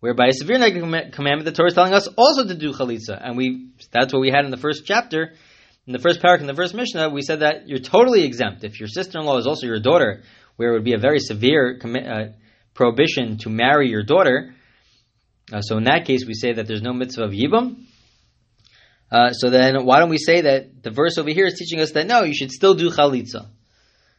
Whereby 0.00 0.26
a 0.28 0.32
severe 0.32 0.58
negative 0.58 1.12
commandment, 1.12 1.44
the 1.44 1.52
Torah 1.52 1.68
is 1.68 1.74
telling 1.74 1.94
us 1.94 2.08
also 2.16 2.46
to 2.46 2.54
do 2.54 2.72
chalitza. 2.72 3.18
And 3.20 3.36
we, 3.36 3.68
that's 3.90 4.12
what 4.12 4.20
we 4.20 4.30
had 4.30 4.44
in 4.44 4.50
the 4.50 4.56
first 4.56 4.84
chapter. 4.84 5.32
In 5.86 5.92
the 5.92 5.98
first 5.98 6.20
paragraph 6.20 6.40
in 6.40 6.46
the 6.46 6.54
first 6.54 6.74
Mishnah, 6.74 7.10
we 7.10 7.22
said 7.22 7.40
that 7.40 7.68
you're 7.68 7.78
totally 7.78 8.24
exempt. 8.24 8.64
If 8.64 8.80
your 8.80 8.88
sister-in-law 8.88 9.38
is 9.38 9.46
also 9.46 9.66
your 9.66 9.80
daughter, 9.80 10.22
where 10.56 10.70
it 10.70 10.72
would 10.72 10.84
be 10.84 10.94
a 10.94 10.98
very 10.98 11.20
severe 11.20 11.78
uh, 11.82 12.24
prohibition 12.74 13.38
to 13.38 13.50
marry 13.50 13.88
your 13.88 14.02
daughter, 14.02 14.54
uh, 15.52 15.60
so 15.60 15.76
in 15.76 15.84
that 15.84 16.06
case, 16.06 16.24
we 16.26 16.34
say 16.34 16.54
that 16.54 16.66
there's 16.66 16.82
no 16.82 16.92
mitzvah 16.92 17.24
of 17.24 17.32
yibam. 17.32 17.84
Uh, 19.10 19.32
so 19.32 19.50
then, 19.50 19.84
why 19.84 19.98
don't 19.98 20.08
we 20.08 20.18
say 20.18 20.40
that 20.40 20.82
the 20.82 20.90
verse 20.90 21.18
over 21.18 21.30
here 21.30 21.46
is 21.46 21.54
teaching 21.54 21.80
us 21.80 21.92
that 21.92 22.06
no, 22.06 22.22
you 22.22 22.34
should 22.34 22.50
still 22.50 22.74
do 22.74 22.90
chalitza? 22.90 23.46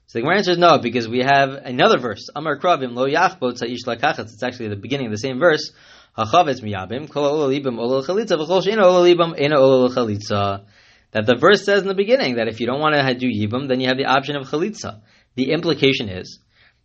So 0.07 0.19
the 0.19 0.21
Gemara 0.21 0.37
answers 0.37 0.59
no, 0.59 0.77
because 0.77 1.07
we 1.07 1.19
have 1.19 1.49
another 1.49 1.97
verse. 1.97 2.29
Amar 2.35 2.59
Kravim 2.59 2.93
lo 2.93 3.07
yachbot 3.07 3.57
sa'ish 3.57 3.83
lakachatz. 3.85 4.33
It's 4.33 4.43
actually 4.43 4.69
the 4.69 4.75
beginning 4.75 5.07
of 5.07 5.11
the 5.11 5.17
same 5.17 5.39
verse. 5.39 5.71
Hachavetz 6.15 6.61
miyabim 6.61 7.09
kol 7.09 7.49
olalibim 7.49 7.79
olal 7.79 8.05
chalitza 8.05 8.37
v'chol 8.37 8.63
she'ena 8.63 8.83
olalibim 8.83 9.33
ena 9.37 9.55
olal 9.55 9.89
chalitza. 9.89 10.65
That 11.11 11.25
the 11.25 11.35
verse 11.35 11.65
says 11.65 11.81
in 11.81 11.87
the 11.87 11.95
beginning 11.95 12.35
that 12.35 12.47
if 12.47 12.59
you 12.59 12.67
don't 12.67 12.79
want 12.79 12.93
to 12.95 13.13
do 13.15 13.27
yibam, 13.27 13.67
then 13.67 13.79
you 13.79 13.87
have 13.87 13.97
the 13.97 14.05
option 14.05 14.35
of 14.35 14.47
chalitza. 14.47 15.01
The 15.35 15.51
implication 15.51 16.09
is 16.09 16.39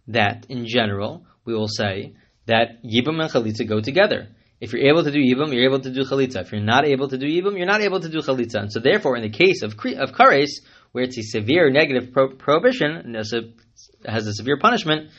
that 0.09 0.47
in 0.49 0.67
general 0.67 1.25
we 1.45 1.55
will 1.55 1.69
say 1.69 2.15
that 2.47 2.83
yibam 2.85 3.21
and 3.21 3.31
chalitza 3.31 3.67
go 3.67 3.81
together. 3.81 4.29
If 4.61 4.73
you're 4.73 4.89
able 4.91 5.05
to 5.05 5.11
do 5.11 5.19
yibam, 5.19 5.55
you're 5.55 5.65
able 5.65 5.81
to 5.81 5.91
do 5.91 6.03
chalitza. 6.05 6.43
If 6.43 6.53
you're 6.53 6.61
not 6.61 6.85
able 6.85 7.09
to 7.09 7.17
do 7.17 7.27
yibam, 7.27 7.57
you're 7.57 7.67
not 7.67 7.81
able 7.81 8.01
to 8.01 8.09
do 8.09 8.19
chalitza. 8.19 8.57
And 8.57 8.73
so 8.73 8.81
therefore, 8.81 9.17
in 9.17 9.23
the 9.23 9.31
case 9.31 9.63
of 9.63 9.73
of 9.73 10.13
kares, 10.13 10.51
where 10.93 11.05
it's 11.05 11.17
a 11.17 11.23
severe 11.23 11.71
negative 11.71 12.13
pro- 12.13 12.35
prohibition, 12.35 13.15
has 13.15 14.27
a 14.27 14.35
severe 14.35 14.59
punishment, 14.59 15.11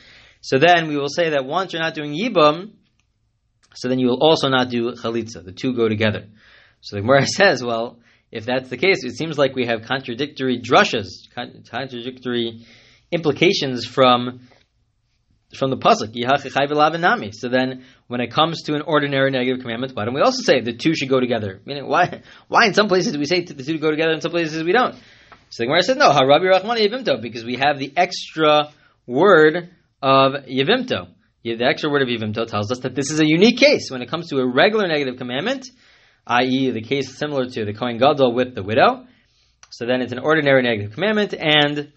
so 0.42 0.58
then 0.58 0.88
we 0.88 0.96
will 0.96 1.08
say 1.08 1.30
that 1.30 1.44
once 1.44 1.72
you're 1.72 1.82
not 1.82 1.94
doing 1.94 2.12
yibam, 2.12 2.72
so 3.74 3.88
then 3.88 3.98
you 3.98 4.08
will 4.08 4.20
also 4.20 4.48
not 4.48 4.68
do 4.68 4.92
chalitza. 4.92 5.44
The 5.44 5.52
two 5.52 5.74
go 5.74 5.88
together. 5.88 6.26
So 6.80 6.96
the 6.96 7.02
Gemara 7.02 7.26
says, 7.38 7.64
well, 7.64 8.00
if 8.30 8.44
that's 8.44 8.68
the 8.68 8.76
case, 8.76 9.04
it 9.04 9.16
seems 9.16 9.38
like 9.38 9.54
we 9.54 9.66
have 9.66 9.82
contradictory 9.82 10.60
drushas, 10.60 11.08
contradictory 11.34 12.66
implications 13.12 13.86
from 13.86 14.40
from 15.54 15.70
the 15.70 15.76
pasuk. 15.76 17.34
So 17.34 17.48
then, 17.48 17.84
when 18.08 18.20
it 18.20 18.32
comes 18.32 18.62
to 18.62 18.74
an 18.74 18.82
ordinary 18.82 19.30
negative 19.30 19.60
commandment, 19.60 19.94
why 19.94 20.04
don't 20.04 20.14
we 20.14 20.22
also 20.22 20.42
say 20.42 20.60
the 20.60 20.72
two 20.72 20.94
should 20.94 21.08
go 21.08 21.20
together? 21.20 21.60
Meaning, 21.66 21.86
why? 21.86 22.22
Why 22.48 22.66
in 22.66 22.74
some 22.74 22.88
places 22.88 23.16
we 23.16 23.26
say 23.26 23.42
the 23.42 23.62
two 23.62 23.78
go 23.78 23.90
together, 23.90 24.12
in 24.12 24.20
some 24.20 24.30
places 24.30 24.62
we 24.64 24.72
don't? 24.72 24.94
So 25.50 25.62
the 25.62 25.66
Gemara 25.66 25.82
said, 25.82 25.98
no, 25.98 26.10
harabi 26.10 26.50
rachmani 26.50 26.88
yavimto, 26.88 27.20
because 27.20 27.44
we 27.44 27.56
have 27.56 27.78
the 27.78 27.92
extra 27.96 28.72
word 29.06 29.70
of 30.00 30.32
yavimto. 30.46 31.08
The 31.44 31.64
extra 31.64 31.90
word 31.90 32.02
of 32.02 32.08
yavimto 32.08 32.46
tells 32.46 32.70
us 32.72 32.78
that 32.80 32.94
this 32.94 33.10
is 33.10 33.20
a 33.20 33.26
unique 33.26 33.58
case 33.58 33.90
when 33.90 34.00
it 34.00 34.08
comes 34.08 34.30
to 34.30 34.38
a 34.38 34.46
regular 34.46 34.88
negative 34.88 35.18
commandment, 35.18 35.66
i.e., 36.26 36.70
the 36.70 36.80
case 36.80 37.18
similar 37.18 37.44
to 37.44 37.64
the 37.66 37.74
Kohen 37.74 37.98
Gadol 37.98 38.32
with 38.32 38.54
the 38.54 38.62
widow. 38.62 39.04
So 39.70 39.84
then 39.84 40.00
it's 40.00 40.12
an 40.12 40.20
ordinary 40.20 40.62
negative 40.62 40.92
commandment, 40.92 41.34
and 41.34 41.92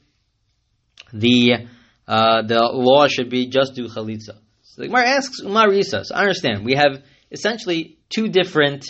the 1.19 1.67
uh, 2.07 2.41
the 2.43 2.59
law 2.59 3.07
should 3.07 3.29
be 3.29 3.47
just 3.47 3.73
do 3.75 3.87
chalitza. 3.87 4.37
So 4.63 4.81
the 4.81 4.87
Gemara 4.87 5.07
asks 5.07 5.39
Umar 5.41 5.71
Isa. 5.73 6.03
So 6.05 6.15
I 6.15 6.21
understand. 6.21 6.65
We 6.65 6.75
have 6.75 7.03
essentially 7.31 7.97
two 8.09 8.27
different 8.27 8.85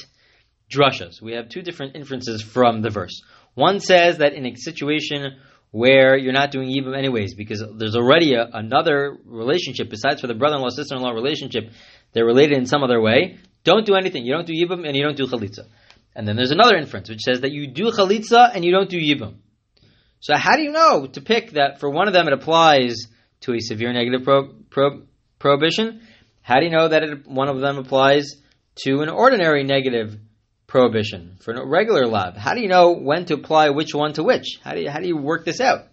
drushas. 0.70 1.22
We 1.22 1.34
have 1.34 1.50
two 1.50 1.62
different 1.62 1.96
inferences 1.96 2.42
from 2.42 2.82
the 2.82 2.90
verse. 2.90 3.22
One 3.54 3.80
says 3.80 4.18
that 4.18 4.34
in 4.34 4.46
a 4.46 4.56
situation 4.56 5.38
where 5.72 6.18
you're 6.18 6.34
not 6.34 6.52
doing 6.52 6.70
yibum 6.70 6.98
anyways, 6.98 7.36
because 7.36 7.64
there's 7.78 7.96
already 7.96 8.34
a, 8.34 8.50
another 8.54 9.18
relationship 9.26 9.90
besides 9.90 10.22
for 10.22 10.28
the 10.28 10.34
brother-in-law 10.34 10.70
sister-in-law 10.70 11.12
relationship, 11.12 11.72
they're 12.14 12.26
related 12.26 12.58
in 12.58 12.66
some 12.66 12.84
other 12.84 13.00
way. 13.00 13.38
Don't 13.64 13.86
do 13.86 13.96
anything. 13.96 14.26
You 14.26 14.34
don't 14.34 14.48
do 14.48 14.54
yibum 14.54 14.88
and 14.88 14.96
you 14.96 15.04
don't 15.04 15.18
do 15.18 15.26
chalitza. 15.26 15.68
And 16.16 16.28
then 16.28 16.36
there's 16.36 16.52
another 16.52 16.78
inference 16.78 17.10
which 17.10 17.22
says 17.22 17.42
that 17.42 17.52
you 17.52 17.68
do 17.68 17.92
chalitza 17.92 18.52
and 18.54 18.64
you 18.64 18.72
don't 18.72 18.90
do 18.90 18.98
yibum. 18.98 19.36
So 20.26 20.36
how 20.36 20.56
do 20.56 20.64
you 20.64 20.72
know 20.72 21.06
to 21.06 21.22
pick 21.22 21.52
that 21.52 21.80
for 21.80 21.88
one 21.88 22.08
of 22.08 22.14
them 22.16 22.26
it 22.26 22.34
applies 22.34 22.96
to 23.42 23.54
a 23.54 23.60
severe 23.60 23.94
negative 23.94 24.24
pro, 24.24 24.54
pro, 24.72 25.04
prohibition? 25.38 26.02
How 26.42 26.56
do 26.60 26.66
you 26.66 26.72
know 26.72 26.88
that 26.88 27.04
it, 27.04 27.28
one 27.28 27.48
of 27.48 27.60
them 27.60 27.78
applies 27.78 28.32
to 28.86 29.02
an 29.02 29.10
ordinary 29.10 29.64
negative 29.64 30.18
prohibition 30.66 31.38
for 31.42 31.54
a 31.54 31.64
regular 31.64 32.08
lav? 32.08 32.36
How 32.36 32.56
do 32.56 32.62
you 32.62 32.68
know 32.68 32.94
when 32.94 33.26
to 33.26 33.36
apply 33.36 33.70
which 33.70 33.94
one 33.94 34.14
to 34.14 34.24
which? 34.24 34.58
How 34.64 34.72
do 34.72 34.82
you, 34.82 34.90
how 34.90 34.98
do 34.98 35.08
you 35.08 35.16
work 35.16 35.46
this 35.46 35.62
out? 35.62 35.90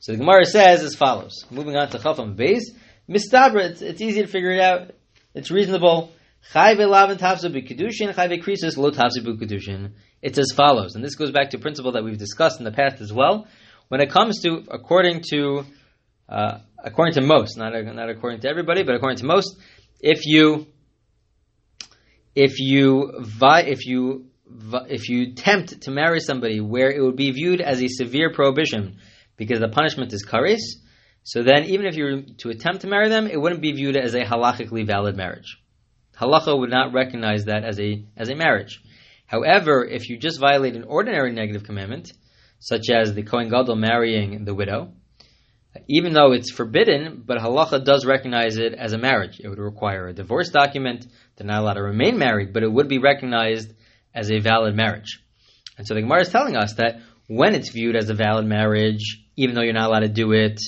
So 0.00 0.12
the 0.12 0.18
Gemara 0.18 0.46
says 0.46 0.82
as 0.82 0.94
follows. 0.94 1.44
Moving 1.50 1.76
on 1.76 1.90
to 1.90 1.98
Chafam 1.98 2.34
Beis. 2.34 2.62
Mistabra, 3.06 3.72
it's, 3.72 3.82
it's 3.82 4.00
easy 4.00 4.22
to 4.22 4.26
figure 4.26 4.52
it 4.52 4.60
out. 4.60 4.92
It's 5.34 5.50
reasonable. 5.50 6.14
Chayve 6.52 6.88
lavin 6.88 7.18
tafzu 7.18 7.50
b'kedushin, 7.50 8.14
chayve 8.14 8.42
krisis 8.42 8.76
lo 8.76 8.90
tafzu 8.90 9.18
b'kedushin. 9.24 9.92
It's 10.22 10.38
as 10.38 10.52
follows, 10.52 10.94
and 10.94 11.04
this 11.04 11.14
goes 11.14 11.30
back 11.30 11.50
to 11.50 11.56
a 11.58 11.60
principle 11.60 11.92
that 11.92 12.04
we've 12.04 12.18
discussed 12.18 12.58
in 12.58 12.64
the 12.64 12.72
past 12.72 13.00
as 13.00 13.12
well. 13.12 13.46
When 13.88 14.00
it 14.00 14.10
comes 14.10 14.40
to, 14.42 14.64
according 14.70 15.22
to, 15.30 15.64
uh, 16.28 16.58
according 16.82 17.14
to 17.14 17.20
most, 17.20 17.56
not 17.56 17.72
not 17.72 18.08
according 18.08 18.40
to 18.40 18.48
everybody, 18.48 18.82
but 18.82 18.94
according 18.94 19.18
to 19.18 19.26
most, 19.26 19.56
if 20.00 20.24
you, 20.24 20.66
if 22.34 22.58
you, 22.58 23.24
if 23.40 23.86
you, 23.86 24.26
if 24.88 25.08
you 25.08 25.34
tempt 25.34 25.82
to 25.82 25.90
marry 25.90 26.20
somebody 26.20 26.60
where 26.60 26.90
it 26.90 27.02
would 27.02 27.16
be 27.16 27.30
viewed 27.30 27.60
as 27.60 27.82
a 27.82 27.88
severe 27.88 28.32
prohibition 28.32 28.98
because 29.36 29.60
the 29.60 29.68
punishment 29.68 30.12
is 30.12 30.24
kares, 30.26 30.62
so 31.22 31.42
then 31.42 31.64
even 31.64 31.86
if 31.86 31.96
you 31.96 32.04
were 32.04 32.22
to 32.38 32.50
attempt 32.50 32.82
to 32.82 32.88
marry 32.88 33.08
them, 33.08 33.26
it 33.26 33.40
wouldn't 33.40 33.60
be 33.60 33.72
viewed 33.72 33.96
as 33.96 34.14
a 34.14 34.22
halachically 34.22 34.86
valid 34.86 35.16
marriage. 35.16 35.58
Halacha 36.20 36.58
would 36.58 36.70
not 36.70 36.92
recognize 36.92 37.44
that 37.44 37.64
as 37.64 37.78
a 37.78 38.04
as 38.16 38.28
a 38.28 38.34
marriage. 38.34 38.80
However, 39.26 39.84
if 39.84 40.08
you 40.08 40.18
just 40.18 40.40
violate 40.40 40.76
an 40.76 40.84
ordinary 40.84 41.32
negative 41.32 41.64
commandment, 41.64 42.12
such 42.58 42.88
as 42.90 43.14
the 43.14 43.22
Kohen 43.22 43.48
Gadol 43.48 43.76
marrying 43.76 44.44
the 44.44 44.54
widow, 44.54 44.92
even 45.88 46.12
though 46.12 46.32
it's 46.32 46.50
forbidden, 46.50 47.22
but 47.26 47.38
halacha 47.38 47.84
does 47.84 48.06
recognize 48.06 48.56
it 48.56 48.72
as 48.74 48.92
a 48.92 48.98
marriage. 48.98 49.40
It 49.40 49.48
would 49.48 49.58
require 49.58 50.06
a 50.06 50.14
divorce 50.14 50.48
document. 50.48 51.06
They're 51.36 51.46
not 51.46 51.60
allowed 51.60 51.74
to 51.74 51.82
remain 51.82 52.18
married, 52.18 52.52
but 52.52 52.62
it 52.62 52.72
would 52.72 52.88
be 52.88 52.98
recognized 52.98 53.72
as 54.14 54.30
a 54.30 54.38
valid 54.38 54.74
marriage. 54.74 55.22
And 55.76 55.86
so 55.86 55.94
the 55.94 56.00
Gemara 56.00 56.22
is 56.22 56.30
telling 56.30 56.56
us 56.56 56.74
that 56.74 57.00
when 57.26 57.54
it's 57.54 57.70
viewed 57.70 57.96
as 57.96 58.08
a 58.08 58.14
valid 58.14 58.46
marriage, 58.46 59.22
even 59.36 59.54
though 59.54 59.62
you're 59.62 59.74
not 59.74 59.88
allowed 59.88 60.00
to 60.00 60.08
do 60.08 60.32
it, 60.32 60.58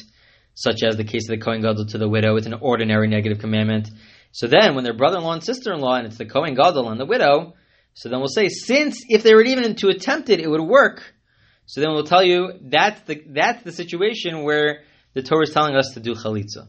such 0.55 0.83
as 0.83 0.97
the 0.97 1.05
case 1.05 1.29
of 1.29 1.39
the 1.39 1.45
Kohen 1.45 1.63
Gadol 1.63 1.87
to 1.87 1.99
the 1.99 2.09
widow, 2.09 2.37
it's 2.37 2.47
an 2.47 2.59
ordinary 2.61 3.09
negative 3.09 3.39
commandment. 3.39 3.89
So 4.33 4.47
then, 4.47 4.75
when 4.75 4.85
they're 4.85 4.95
brother-in-law 4.97 5.33
and 5.33 5.45
sister-in-law, 5.45 5.97
and 5.97 6.07
it's 6.07 6.19
the 6.19 6.27
Kohen 6.27 6.55
Gadol 6.55 6.91
and 6.91 7.01
the 7.01 7.07
widow, 7.07 7.55
so 7.95 8.09
then 8.09 8.21
we'll 8.21 8.29
say, 8.29 8.49
since 8.49 9.03
if 9.09 9.23
they 9.23 9.35
were 9.35 9.43
even 9.43 9.75
to 9.77 9.89
attempt 9.89 10.31
it, 10.31 10.41
it 10.41 10.49
would 10.49 10.61
work. 10.61 11.03
So 11.67 11.81
then 11.81 11.91
we'll 11.91 12.05
tell 12.05 12.23
you 12.23 12.53
that's 12.63 13.01
the 13.03 13.23
that's 13.29 13.63
the 13.63 13.73
situation 13.73 14.43
where 14.43 14.83
the 15.15 15.23
Torah 15.23 15.43
is 15.43 15.53
telling 15.53 15.75
us 15.75 15.91
to 15.95 16.01
do 16.01 16.15
chalitza. 16.15 16.69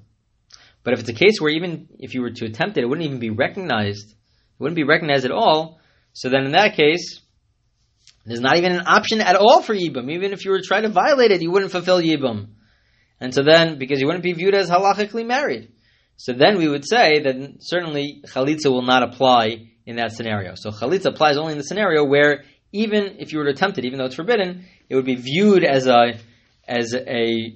But 0.84 0.94
if 0.94 1.02
it's 1.02 1.10
a 1.10 1.14
case 1.14 1.40
where 1.40 1.52
even 1.52 1.88
if 2.00 2.14
you 2.14 2.22
were 2.22 2.32
to 2.32 2.46
attempt 2.46 2.78
it, 2.78 2.84
it 2.84 2.88
wouldn't 2.88 3.06
even 3.06 3.20
be 3.20 3.30
recognized. 3.30 4.10
It 4.10 4.60
wouldn't 4.60 4.76
be 4.76 4.84
recognized 4.84 5.26
at 5.26 5.32
all. 5.32 5.80
So 6.14 6.30
then 6.30 6.46
in 6.46 6.52
that 6.54 6.76
case, 6.76 7.22
there's 8.26 8.42
not 8.42 8.58
even 8.58 8.72
an 8.72 8.88
option 8.88 9.22
at 9.22 9.36
all 9.36 9.62
for 9.62 9.76
yibum. 9.76 10.12
Even 10.12 10.34
if 10.34 10.46
you 10.46 10.52
were 10.52 10.60
to 10.60 10.68
try 10.68 10.82
to 10.82 10.90
violate 10.90 11.32
it, 11.32 11.42
you 11.42 11.52
wouldn't 11.52 11.72
fulfill 11.72 12.02
yibum. 12.02 12.48
And 13.22 13.34
so 13.34 13.44
then, 13.44 13.78
because 13.78 14.00
you 14.00 14.08
wouldn't 14.08 14.24
be 14.24 14.34
viewed 14.34 14.56
as 14.56 14.70
halachically 14.70 15.26
married. 15.26 15.72
So 16.20 16.34
then 16.34 16.58
we 16.58 16.68
would 16.68 16.86
say 16.86 17.22
that 17.22 17.36
certainly 17.62 18.22
chalitza 18.28 18.70
will 18.70 18.82
not 18.82 19.04
apply 19.04 19.70
in 19.86 19.96
that 19.96 20.12
scenario. 20.12 20.56
So 20.56 20.70
chalitza 20.70 21.06
applies 21.06 21.38
only 21.38 21.54
in 21.54 21.58
the 21.58 21.64
scenario 21.64 22.04
where 22.04 22.44
even 22.74 23.16
if 23.20 23.32
you 23.32 23.40
were 23.40 23.46
to 23.46 23.52
attempt 23.52 23.78
it, 23.78 23.86
even 23.86 24.00
though 24.00 24.06
it's 24.06 24.16
forbidden, 24.16 24.66
it 24.90 24.96
would 24.96 25.06
be 25.06 25.16
viewed 25.16 25.64
as 25.64 25.88
a 25.88 26.20
as 26.68 26.94
a 26.94 27.56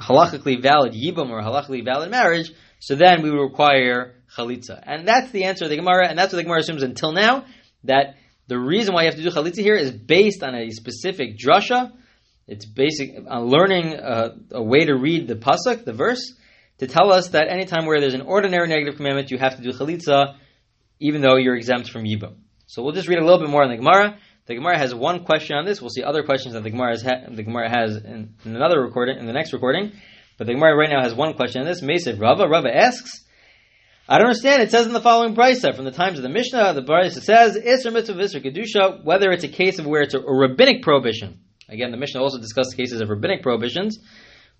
halachically 0.00 0.62
valid 0.62 0.92
yibum 0.92 1.30
or 1.30 1.42
halachically 1.42 1.84
valid 1.84 2.12
marriage. 2.12 2.52
So 2.78 2.94
then 2.94 3.22
we 3.22 3.30
would 3.30 3.42
require 3.42 4.14
chalitza, 4.36 4.80
and 4.84 5.08
that's 5.08 5.32
the 5.32 5.44
answer 5.44 5.64
of 5.64 5.70
the 5.70 5.76
Gemara, 5.76 6.08
and 6.08 6.16
that's 6.16 6.32
what 6.32 6.36
the 6.36 6.44
Gemara 6.44 6.60
assumes 6.60 6.84
until 6.84 7.10
now 7.10 7.44
that 7.84 8.14
the 8.46 8.58
reason 8.58 8.94
why 8.94 9.02
you 9.02 9.06
have 9.06 9.16
to 9.16 9.22
do 9.22 9.30
chalitza 9.30 9.62
here 9.62 9.74
is 9.74 9.90
based 9.90 10.44
on 10.44 10.54
a 10.54 10.70
specific 10.70 11.36
drasha. 11.36 11.90
It's 12.46 12.66
basic 12.66 13.16
on 13.28 13.46
learning 13.46 13.96
uh, 13.96 14.36
a 14.52 14.62
way 14.62 14.84
to 14.84 14.94
read 14.94 15.26
the 15.26 15.34
pasuk, 15.34 15.84
the 15.84 15.92
verse, 15.92 16.32
to 16.78 16.86
tell 16.86 17.12
us 17.12 17.30
that 17.30 17.48
anytime 17.48 17.86
where 17.86 18.00
there's 18.00 18.14
an 18.14 18.22
ordinary 18.22 18.68
negative 18.68 18.96
commandment, 18.96 19.30
you 19.30 19.38
have 19.38 19.56
to 19.56 19.62
do 19.62 19.72
chalitza, 19.72 20.36
even 21.00 21.20
though 21.22 21.36
you're 21.36 21.56
exempt 21.56 21.90
from 21.90 22.04
yibum. 22.04 22.36
So 22.66 22.82
we'll 22.82 22.92
just 22.92 23.08
read 23.08 23.18
a 23.18 23.24
little 23.24 23.40
bit 23.40 23.48
more 23.48 23.62
on 23.62 23.70
the 23.70 23.76
Gemara. 23.76 24.18
The 24.46 24.54
Gemara 24.54 24.78
has 24.78 24.94
one 24.94 25.24
question 25.24 25.56
on 25.56 25.64
this. 25.64 25.80
We'll 25.80 25.90
see 25.90 26.02
other 26.02 26.22
questions 26.22 26.54
that 26.54 26.62
the 26.62 26.70
Gemara 26.70 26.90
has, 26.90 27.02
ha- 27.02 27.28
the 27.28 27.42
Gemara 27.42 27.68
has 27.68 27.96
in, 27.96 28.34
in, 28.44 28.56
another 28.56 28.80
recording, 28.80 29.18
in 29.18 29.26
the 29.26 29.32
next 29.32 29.52
recording. 29.52 29.92
But 30.38 30.46
the 30.46 30.54
Gemara 30.54 30.76
right 30.76 30.90
now 30.90 31.02
has 31.02 31.14
one 31.14 31.34
question 31.34 31.62
on 31.62 31.66
this. 31.66 31.80
Mesav 31.80 32.20
Rava. 32.20 32.46
Rava 32.46 32.74
asks, 32.74 33.24
I 34.08 34.18
don't 34.18 34.28
understand. 34.28 34.62
It 34.62 34.70
says 34.70 34.86
in 34.86 34.92
the 34.92 35.00
following 35.00 35.34
brisa 35.34 35.74
from 35.74 35.84
the 35.84 35.90
times 35.90 36.18
of 36.18 36.22
the 36.22 36.28
Mishnah, 36.28 36.74
the 36.74 36.82
brisa 36.82 37.20
says, 37.22 37.56
Isra 37.56 37.92
mitzvah 37.92 38.22
Isra 38.22 38.44
kedusha, 38.44 39.04
whether 39.04 39.32
it's 39.32 39.42
a 39.42 39.48
case 39.48 39.80
of 39.80 39.86
where 39.86 40.02
it's 40.02 40.14
a, 40.14 40.20
a, 40.20 40.32
rabbinic 40.32 40.82
prohibition. 40.82 41.40
Again, 41.68 41.90
the 41.90 41.96
Mishnah 41.96 42.22
also 42.22 42.38
discussed 42.38 42.76
cases 42.76 43.00
of 43.00 43.08
rabbinic 43.08 43.42
prohibitions, 43.42 43.98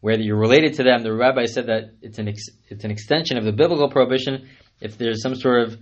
where 0.01 0.19
you're 0.19 0.39
related 0.39 0.75
to 0.75 0.83
them. 0.83 1.03
The 1.03 1.13
rabbi 1.13 1.47
said 1.47 1.67
that 1.67 1.95
it's 2.03 2.19
an 2.19 2.29
ex, 2.29 2.43
it's 2.69 2.85
an 2.85 2.91
extension 2.91 3.39
of 3.39 3.45
the 3.45 3.53
biblical 3.53 3.89
prohibition. 3.89 4.49
If 4.81 4.99
there's 4.99 5.23
some 5.23 5.35
sort 5.35 5.63
of 5.63 5.79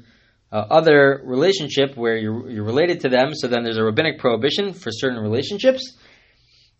uh, 0.52 0.56
other 0.70 1.20
relationship 1.24 1.96
where 1.96 2.16
you're, 2.16 2.48
you're 2.48 2.64
related 2.64 3.00
to 3.00 3.08
them, 3.08 3.34
so 3.34 3.48
then 3.48 3.64
there's 3.64 3.76
a 3.76 3.84
rabbinic 3.84 4.18
prohibition 4.18 4.72
for 4.72 4.90
certain 4.92 5.18
relationships. 5.18 5.96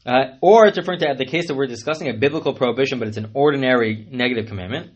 Uh, 0.07 0.37
or 0.43 0.67
it's 0.67 0.77
referring 0.77 1.01
to 1.01 1.15
the 1.17 1.25
case 1.25 1.49
that 1.49 1.57
we're 1.57 1.67
discussing, 1.67 2.09
a 2.09 2.15
biblical 2.15 2.55
prohibition, 2.55 2.99
but 2.99 3.09
it's 3.09 3.17
an 3.17 3.31
ordinary 3.35 4.07
negative 4.11 4.47
commandment. 4.47 4.93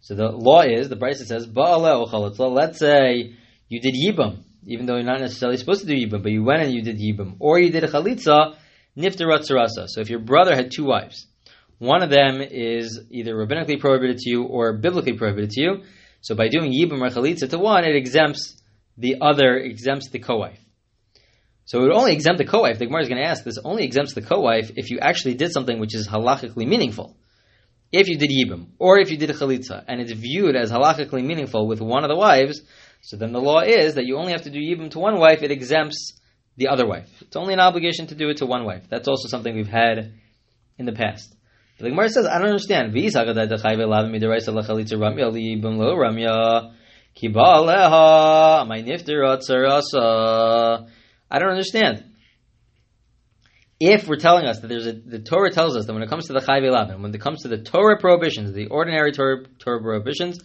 So 0.00 0.16
the 0.16 0.28
law 0.28 0.62
is, 0.62 0.88
the 0.88 0.96
Brisa 0.96 1.24
says, 1.24 1.46
let's 1.54 2.78
say 2.78 3.34
you 3.68 3.80
did 3.80 3.94
yibam, 3.94 4.42
even 4.66 4.86
though 4.86 4.96
you're 4.96 5.04
not 5.04 5.20
necessarily 5.20 5.56
supposed 5.56 5.82
to 5.82 5.86
do 5.86 5.94
yibam, 5.94 6.22
but 6.22 6.32
you 6.32 6.42
went 6.42 6.62
and 6.62 6.72
you 6.72 6.82
did 6.82 6.98
yibam. 6.98 7.36
Or 7.38 7.60
you 7.60 7.70
did 7.70 7.84
a 7.84 7.88
chalitza, 7.88 8.56
niftarat 8.96 9.48
sarasa. 9.48 9.86
So 9.88 10.00
if 10.00 10.10
your 10.10 10.20
brother 10.20 10.54
had 10.54 10.70
two 10.70 10.84
wives, 10.84 11.26
one 11.78 12.02
of 12.02 12.10
them 12.10 12.40
is 12.40 13.00
either 13.10 13.34
rabbinically 13.34 13.80
prohibited 13.80 14.18
to 14.18 14.30
you 14.30 14.44
or 14.44 14.78
biblically 14.78 15.14
prohibited 15.14 15.50
to 15.50 15.60
you, 15.60 15.82
so 16.20 16.36
by 16.36 16.48
doing 16.48 16.72
Yibam 16.72 17.02
or 17.02 17.10
Chalitza 17.10 17.50
to 17.50 17.58
one, 17.58 17.84
it 17.84 17.96
exempts 17.96 18.56
the 18.96 19.16
other, 19.20 19.56
exempts 19.56 20.08
the 20.10 20.20
co-wife. 20.20 20.60
So 21.64 21.78
it 21.78 21.82
would 21.82 21.92
only 21.92 22.12
exempt 22.12 22.38
the 22.38 22.44
co-wife. 22.44 22.78
The 22.78 22.86
Gemara 22.86 23.02
is 23.02 23.08
going 23.08 23.20
to 23.20 23.28
ask, 23.28 23.42
this 23.42 23.58
only 23.64 23.84
exempts 23.84 24.14
the 24.14 24.22
co-wife 24.22 24.70
if 24.76 24.90
you 24.90 25.00
actually 25.00 25.34
did 25.34 25.52
something 25.52 25.80
which 25.80 25.94
is 25.94 26.06
halachically 26.06 26.66
meaningful. 26.66 27.16
If 27.90 28.08
you 28.08 28.16
did 28.16 28.30
Yibam, 28.30 28.68
or 28.78 28.98
if 28.98 29.10
you 29.10 29.16
did 29.16 29.30
a 29.30 29.34
Chalitza, 29.34 29.84
and 29.86 30.00
it's 30.00 30.12
viewed 30.12 30.54
as 30.54 30.70
halachically 30.70 31.24
meaningful 31.24 31.66
with 31.66 31.80
one 31.80 32.04
of 32.04 32.08
the 32.08 32.16
wives, 32.16 32.62
so 33.00 33.16
then 33.16 33.32
the 33.32 33.40
law 33.40 33.60
is 33.60 33.94
that 33.94 34.06
you 34.06 34.16
only 34.16 34.32
have 34.32 34.42
to 34.42 34.50
do 34.50 34.60
Yibam 34.60 34.90
to 34.92 35.00
one 35.00 35.18
wife, 35.18 35.42
it 35.42 35.50
exempts 35.50 36.12
the 36.56 36.68
other 36.68 36.86
wife. 36.86 37.08
It's 37.20 37.36
only 37.36 37.54
an 37.54 37.60
obligation 37.60 38.06
to 38.08 38.14
do 38.14 38.28
it 38.28 38.38
to 38.38 38.46
one 38.46 38.64
wife. 38.64 38.84
That's 38.88 39.08
also 39.08 39.28
something 39.28 39.54
we've 39.54 39.68
had 39.68 40.14
in 40.78 40.86
the 40.86 40.92
past. 40.92 41.34
The 41.78 41.88
Gemara 41.88 42.08
says, 42.10 42.26
I 42.26 42.38
don't 42.38 42.48
understand. 42.48 42.92
I 42.94 43.00
don't 51.38 51.50
understand. 51.50 52.04
If 53.80 54.06
we're 54.06 54.16
telling 54.16 54.46
us 54.46 54.60
that 54.60 54.68
there's 54.68 54.86
a, 54.86 54.92
the 54.92 55.18
Torah 55.18 55.50
tells 55.50 55.76
us 55.76 55.86
that 55.86 55.92
when 55.92 56.04
it 56.04 56.08
comes 56.08 56.28
to 56.28 56.34
the 56.34 56.38
Chayve 56.38 56.70
Lavin, 56.70 57.02
when 57.02 57.12
it 57.12 57.20
comes 57.20 57.42
to 57.42 57.48
the 57.48 57.58
Torah 57.58 57.98
prohibitions, 57.98 58.52
the 58.52 58.68
ordinary 58.68 59.10
Torah, 59.10 59.44
Torah 59.58 59.82
prohibitions, 59.82 60.38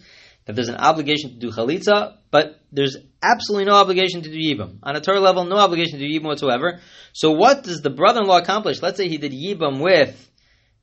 that 0.48 0.56
there's 0.56 0.70
an 0.70 0.76
obligation 0.76 1.28
to 1.32 1.36
do 1.36 1.50
chalitza, 1.50 2.16
but 2.30 2.58
there's 2.72 2.96
absolutely 3.22 3.66
no 3.66 3.74
obligation 3.74 4.22
to 4.22 4.30
do 4.30 4.38
yibam. 4.38 4.78
On 4.82 4.96
a 4.96 5.00
Torah 5.02 5.20
level, 5.20 5.44
no 5.44 5.58
obligation 5.58 5.98
to 5.98 6.08
do 6.08 6.10
yibam 6.10 6.24
whatsoever. 6.24 6.80
So 7.12 7.32
what 7.32 7.64
does 7.64 7.82
the 7.82 7.90
brother-in-law 7.90 8.38
accomplish? 8.38 8.80
Let's 8.80 8.96
say 8.96 9.08
he 9.08 9.18
did 9.18 9.32
yibam 9.32 9.78
with 9.78 10.16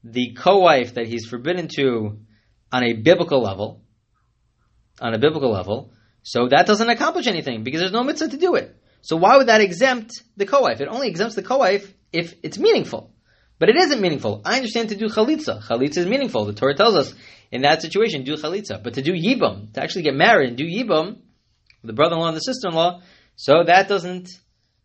the 0.03 0.35
co-wife 0.37 0.93
that 0.93 1.07
he's 1.07 1.25
forbidden 1.25 1.67
to 1.77 2.19
on 2.71 2.83
a 2.83 2.93
biblical 2.93 3.41
level, 3.41 3.81
on 5.01 5.15
a 5.15 5.17
biblical 5.17 5.51
level, 5.51 5.91
so 6.21 6.47
that 6.49 6.67
doesn't 6.67 6.89
accomplish 6.89 7.25
anything 7.25 7.63
because 7.63 7.79
there's 7.79 7.91
no 7.91 8.03
mitzvah 8.03 8.29
to 8.29 8.37
do 8.37 8.53
it. 8.53 8.79
So 9.01 9.15
why 9.15 9.35
would 9.37 9.47
that 9.47 9.61
exempt 9.61 10.11
the 10.37 10.45
co-wife? 10.45 10.79
It 10.79 10.89
only 10.89 11.07
exempts 11.07 11.33
the 11.33 11.41
co-wife 11.41 11.91
if 12.13 12.35
it's 12.43 12.59
meaningful. 12.59 13.15
But 13.57 13.69
it 13.69 13.77
isn't 13.77 14.01
meaningful. 14.01 14.41
I 14.45 14.57
understand 14.57 14.89
to 14.89 14.95
do 14.95 15.07
chalitza. 15.07 15.63
Chalitza 15.63 15.97
is 15.97 16.05
meaningful. 16.05 16.45
The 16.45 16.53
Torah 16.53 16.75
tells 16.75 16.95
us 16.95 17.15
in 17.51 17.61
that 17.61 17.81
situation, 17.81 18.23
do 18.23 18.35
chalitza. 18.35 18.81
But 18.83 18.95
to 18.95 19.01
do 19.01 19.13
yibam, 19.13 19.73
to 19.73 19.83
actually 19.83 20.03
get 20.03 20.15
married 20.15 20.49
and 20.49 20.57
do 20.57 20.65
yibam, 20.65 21.17
the 21.83 21.93
brother-in-law 21.93 22.27
and 22.27 22.37
the 22.37 22.41
sister-in-law, 22.41 23.01
so 23.35 23.63
that 23.65 23.87
doesn't 23.87 24.29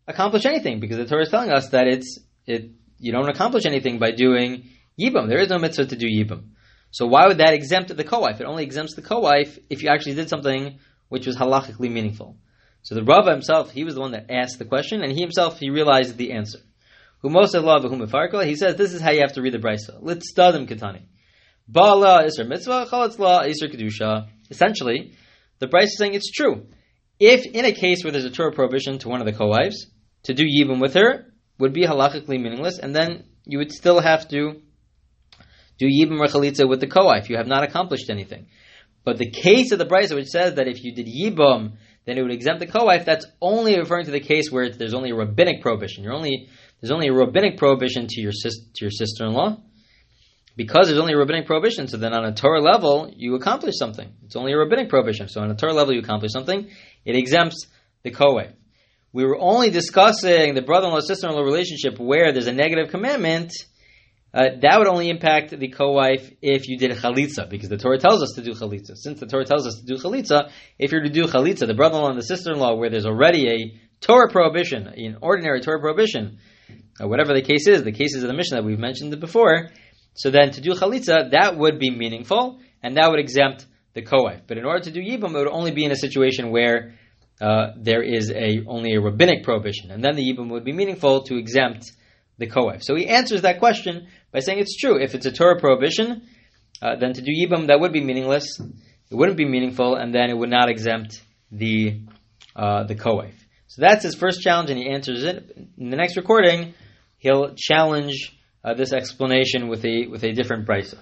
accomplish 0.06 0.44
anything 0.44 0.80
because 0.80 0.98
the 0.98 1.06
Torah 1.06 1.22
is 1.22 1.28
telling 1.30 1.50
us 1.50 1.68
that 1.70 1.86
it's 1.86 2.18
it 2.46 2.70
you 2.98 3.12
don't 3.12 3.28
accomplish 3.28 3.64
anything 3.64 3.98
by 3.98 4.10
doing 4.10 4.68
Yibam. 5.00 5.28
There 5.28 5.40
is 5.40 5.48
no 5.48 5.58
mitzvah 5.58 5.86
to 5.86 5.96
do 5.96 6.06
Yibam. 6.06 6.50
So 6.90 7.06
why 7.06 7.26
would 7.26 7.38
that 7.38 7.54
exempt 7.54 7.96
the 7.96 8.04
co-wife? 8.04 8.40
It 8.40 8.46
only 8.46 8.64
exempts 8.64 8.94
the 8.94 9.02
co-wife 9.02 9.58
if 9.70 9.82
you 9.82 9.88
actually 9.88 10.14
did 10.14 10.28
something 10.28 10.78
which 11.08 11.26
was 11.26 11.36
halachically 11.36 11.90
meaningful. 11.90 12.36
So 12.82 12.94
the 12.94 13.04
Rava 13.04 13.30
himself, 13.30 13.70
he 13.70 13.84
was 13.84 13.94
the 13.94 14.00
one 14.00 14.12
that 14.12 14.30
asked 14.30 14.58
the 14.58 14.64
question, 14.64 15.02
and 15.02 15.12
he 15.12 15.20
himself, 15.20 15.58
he 15.58 15.70
realized 15.70 16.16
the 16.16 16.32
answer. 16.32 16.58
He 17.22 18.56
says 18.56 18.76
this 18.76 18.94
is 18.94 19.00
how 19.00 19.10
you 19.10 19.20
have 19.20 19.34
to 19.34 19.42
read 19.42 19.52
the 19.52 19.58
brisa. 19.58 19.98
Let's 20.00 20.30
study 20.30 20.64
katani. 20.66 21.02
Bala 21.72 22.24
isra 22.24 22.48
mitzvah, 22.48 22.86
chalatzla 22.90 23.46
isra 23.46 23.72
kedusha. 23.72 24.28
Essentially, 24.50 25.12
the 25.60 25.68
brisa 25.68 25.84
is 25.84 25.98
saying 25.98 26.14
it's 26.14 26.32
true. 26.32 26.66
If 27.20 27.46
in 27.46 27.64
a 27.64 27.72
case 27.72 28.02
where 28.02 28.10
there's 28.10 28.24
a 28.24 28.30
Torah 28.30 28.52
prohibition 28.52 28.98
to 28.98 29.08
one 29.08 29.20
of 29.20 29.26
the 29.26 29.32
co-wives, 29.32 29.86
to 30.24 30.34
do 30.34 30.44
yibum 30.44 30.80
with 30.80 30.94
her 30.94 31.32
would 31.58 31.72
be 31.72 31.86
halachically 31.86 32.40
meaningless, 32.40 32.78
and 32.78 32.94
then 32.94 33.24
you 33.44 33.58
would 33.58 33.70
still 33.70 34.00
have 34.00 34.26
to 34.28 34.54
do 35.78 35.86
yibam 35.86 36.18
or 36.18 36.26
chalitza 36.26 36.68
with 36.68 36.80
the 36.80 36.88
co-wife. 36.88 37.30
You 37.30 37.36
have 37.36 37.46
not 37.46 37.62
accomplished 37.62 38.10
anything. 38.10 38.46
But 39.04 39.18
the 39.18 39.30
case 39.30 39.70
of 39.70 39.78
the 39.78 39.86
brisa, 39.86 40.16
which 40.16 40.26
says 40.26 40.54
that 40.54 40.66
if 40.66 40.82
you 40.82 40.92
did 40.92 41.06
yibam, 41.06 41.74
then 42.04 42.18
it 42.18 42.22
would 42.22 42.32
exempt 42.32 42.60
the 42.60 42.66
co-wife. 42.66 43.04
That's 43.04 43.26
only 43.40 43.78
referring 43.78 44.06
to 44.06 44.10
the 44.10 44.20
case 44.20 44.50
where 44.50 44.70
there's 44.70 44.94
only 44.94 45.10
a 45.10 45.14
rabbinic 45.14 45.62
prohibition. 45.62 46.02
You're 46.02 46.14
only 46.14 46.48
there's 46.80 46.90
only 46.90 47.08
a 47.08 47.12
rabbinic 47.12 47.58
prohibition 47.58 48.06
to 48.08 48.20
your 48.20 48.32
sis, 48.32 48.58
to 48.58 48.84
your 48.84 48.90
sister-in-law. 48.90 49.62
Because 50.56 50.88
there's 50.88 50.98
only 50.98 51.14
a 51.14 51.16
rabbinic 51.16 51.46
prohibition, 51.46 51.88
so 51.88 51.96
then 51.96 52.12
on 52.12 52.24
a 52.24 52.34
Torah 52.34 52.60
level, 52.60 53.10
you 53.16 53.34
accomplish 53.34 53.74
something. 53.78 54.12
It's 54.24 54.36
only 54.36 54.52
a 54.52 54.58
rabbinic 54.58 54.88
prohibition. 54.88 55.28
So 55.28 55.40
on 55.40 55.50
a 55.50 55.54
Torah 55.54 55.72
level, 55.72 55.94
you 55.94 56.00
accomplish 56.00 56.32
something. 56.32 56.68
It 57.04 57.16
exempts 57.16 57.66
the 58.02 58.10
co-wife. 58.10 58.52
We 59.12 59.24
were 59.24 59.38
only 59.38 59.70
discussing 59.70 60.54
the 60.54 60.62
brother-in-law 60.62 61.00
sister-in-law 61.00 61.42
relationship 61.42 61.98
where 61.98 62.32
there's 62.32 62.46
a 62.46 62.52
negative 62.52 62.90
commandment 62.90 63.52
uh, 64.32 64.42
that 64.62 64.78
would 64.78 64.86
only 64.86 65.08
impact 65.08 65.58
the 65.58 65.68
co-wife 65.68 66.30
if 66.40 66.68
you 66.68 66.78
did 66.78 66.92
chalitza, 66.92 67.50
because 67.50 67.68
the 67.68 67.76
Torah 67.76 67.98
tells 67.98 68.22
us 68.22 68.32
to 68.36 68.42
do 68.42 68.52
chalitza. 68.52 68.94
Since 68.94 69.18
the 69.18 69.26
Torah 69.26 69.44
tells 69.44 69.66
us 69.66 69.80
to 69.80 69.84
do 69.84 69.96
chalitza, 69.96 70.50
if 70.78 70.92
you're 70.92 71.02
to 71.02 71.10
do 71.10 71.24
chalitza, 71.24 71.66
the 71.66 71.74
brother-in-law 71.74 72.10
and 72.10 72.18
the 72.18 72.22
sister-in-law, 72.22 72.76
where 72.76 72.90
there's 72.90 73.06
already 73.06 73.48
a 73.48 73.80
Torah 74.00 74.30
prohibition, 74.30 74.86
an 74.86 75.18
ordinary 75.20 75.60
Torah 75.60 75.80
prohibition, 75.80 76.38
uh, 77.00 77.08
whatever 77.08 77.34
the 77.34 77.42
case 77.42 77.66
is, 77.66 77.82
the 77.82 77.90
cases 77.90 78.22
of 78.22 78.28
the 78.28 78.34
Mishnah 78.34 78.58
that 78.58 78.64
we've 78.64 78.78
mentioned 78.78 79.18
before, 79.18 79.70
so 80.14 80.30
then 80.30 80.50
to 80.52 80.60
do 80.60 80.74
chalitza, 80.74 81.30
that 81.30 81.56
would 81.56 81.78
be 81.78 81.90
meaningful, 81.90 82.60
and 82.82 82.96
that 82.96 83.10
would 83.10 83.20
exempt 83.20 83.66
the 83.94 84.02
co-wife. 84.02 84.42
But 84.46 84.58
in 84.58 84.64
order 84.64 84.84
to 84.84 84.90
do 84.90 85.00
yibam, 85.00 85.34
it 85.34 85.38
would 85.38 85.48
only 85.48 85.70
be 85.70 85.84
in 85.84 85.92
a 85.92 85.96
situation 85.96 86.50
where 86.50 86.94
uh, 87.40 87.72
there 87.76 88.02
is 88.02 88.30
a 88.30 88.64
only 88.66 88.94
a 88.94 89.00
rabbinic 89.00 89.44
prohibition, 89.44 89.90
and 89.90 90.04
then 90.04 90.16
the 90.16 90.22
yibam 90.22 90.50
would 90.50 90.64
be 90.64 90.72
meaningful 90.72 91.22
to 91.24 91.36
exempt 91.36 91.92
the 92.38 92.46
co-wife. 92.46 92.82
So 92.82 92.94
he 92.94 93.06
answers 93.06 93.42
that 93.42 93.58
question 93.58 94.08
by 94.32 94.40
saying 94.40 94.58
it's 94.58 94.76
true. 94.76 95.00
If 95.00 95.14
it's 95.14 95.26
a 95.26 95.32
Torah 95.32 95.58
prohibition, 95.58 96.22
uh, 96.82 96.96
then 96.96 97.12
to 97.14 97.22
do 97.22 97.32
yibam 97.32 97.68
that 97.68 97.80
would 97.80 97.92
be 97.92 98.02
meaningless. 98.02 98.46
It 98.60 99.16
wouldn't 99.16 99.38
be 99.38 99.44
meaningful, 99.44 99.96
and 99.96 100.14
then 100.14 100.30
it 100.30 100.36
would 100.36 100.50
not 100.50 100.68
exempt 100.68 101.22
the 101.50 102.00
uh, 102.54 102.84
the 102.84 102.94
co-wife. 102.94 103.36
So 103.68 103.82
that's 103.82 104.02
his 104.02 104.14
first 104.14 104.40
challenge, 104.42 104.70
and 104.70 104.78
he 104.78 104.88
answers 104.88 105.24
it. 105.24 105.56
In 105.78 105.90
the 105.90 105.96
next 105.96 106.16
recording, 106.16 106.74
he'll 107.18 107.54
challenge 107.56 108.36
uh, 108.64 108.74
this 108.74 108.92
explanation 108.92 109.68
with 109.68 109.84
a 109.84 110.06
with 110.06 110.24
a 110.24 110.32
different 110.32 110.66
brisa. 110.66 110.98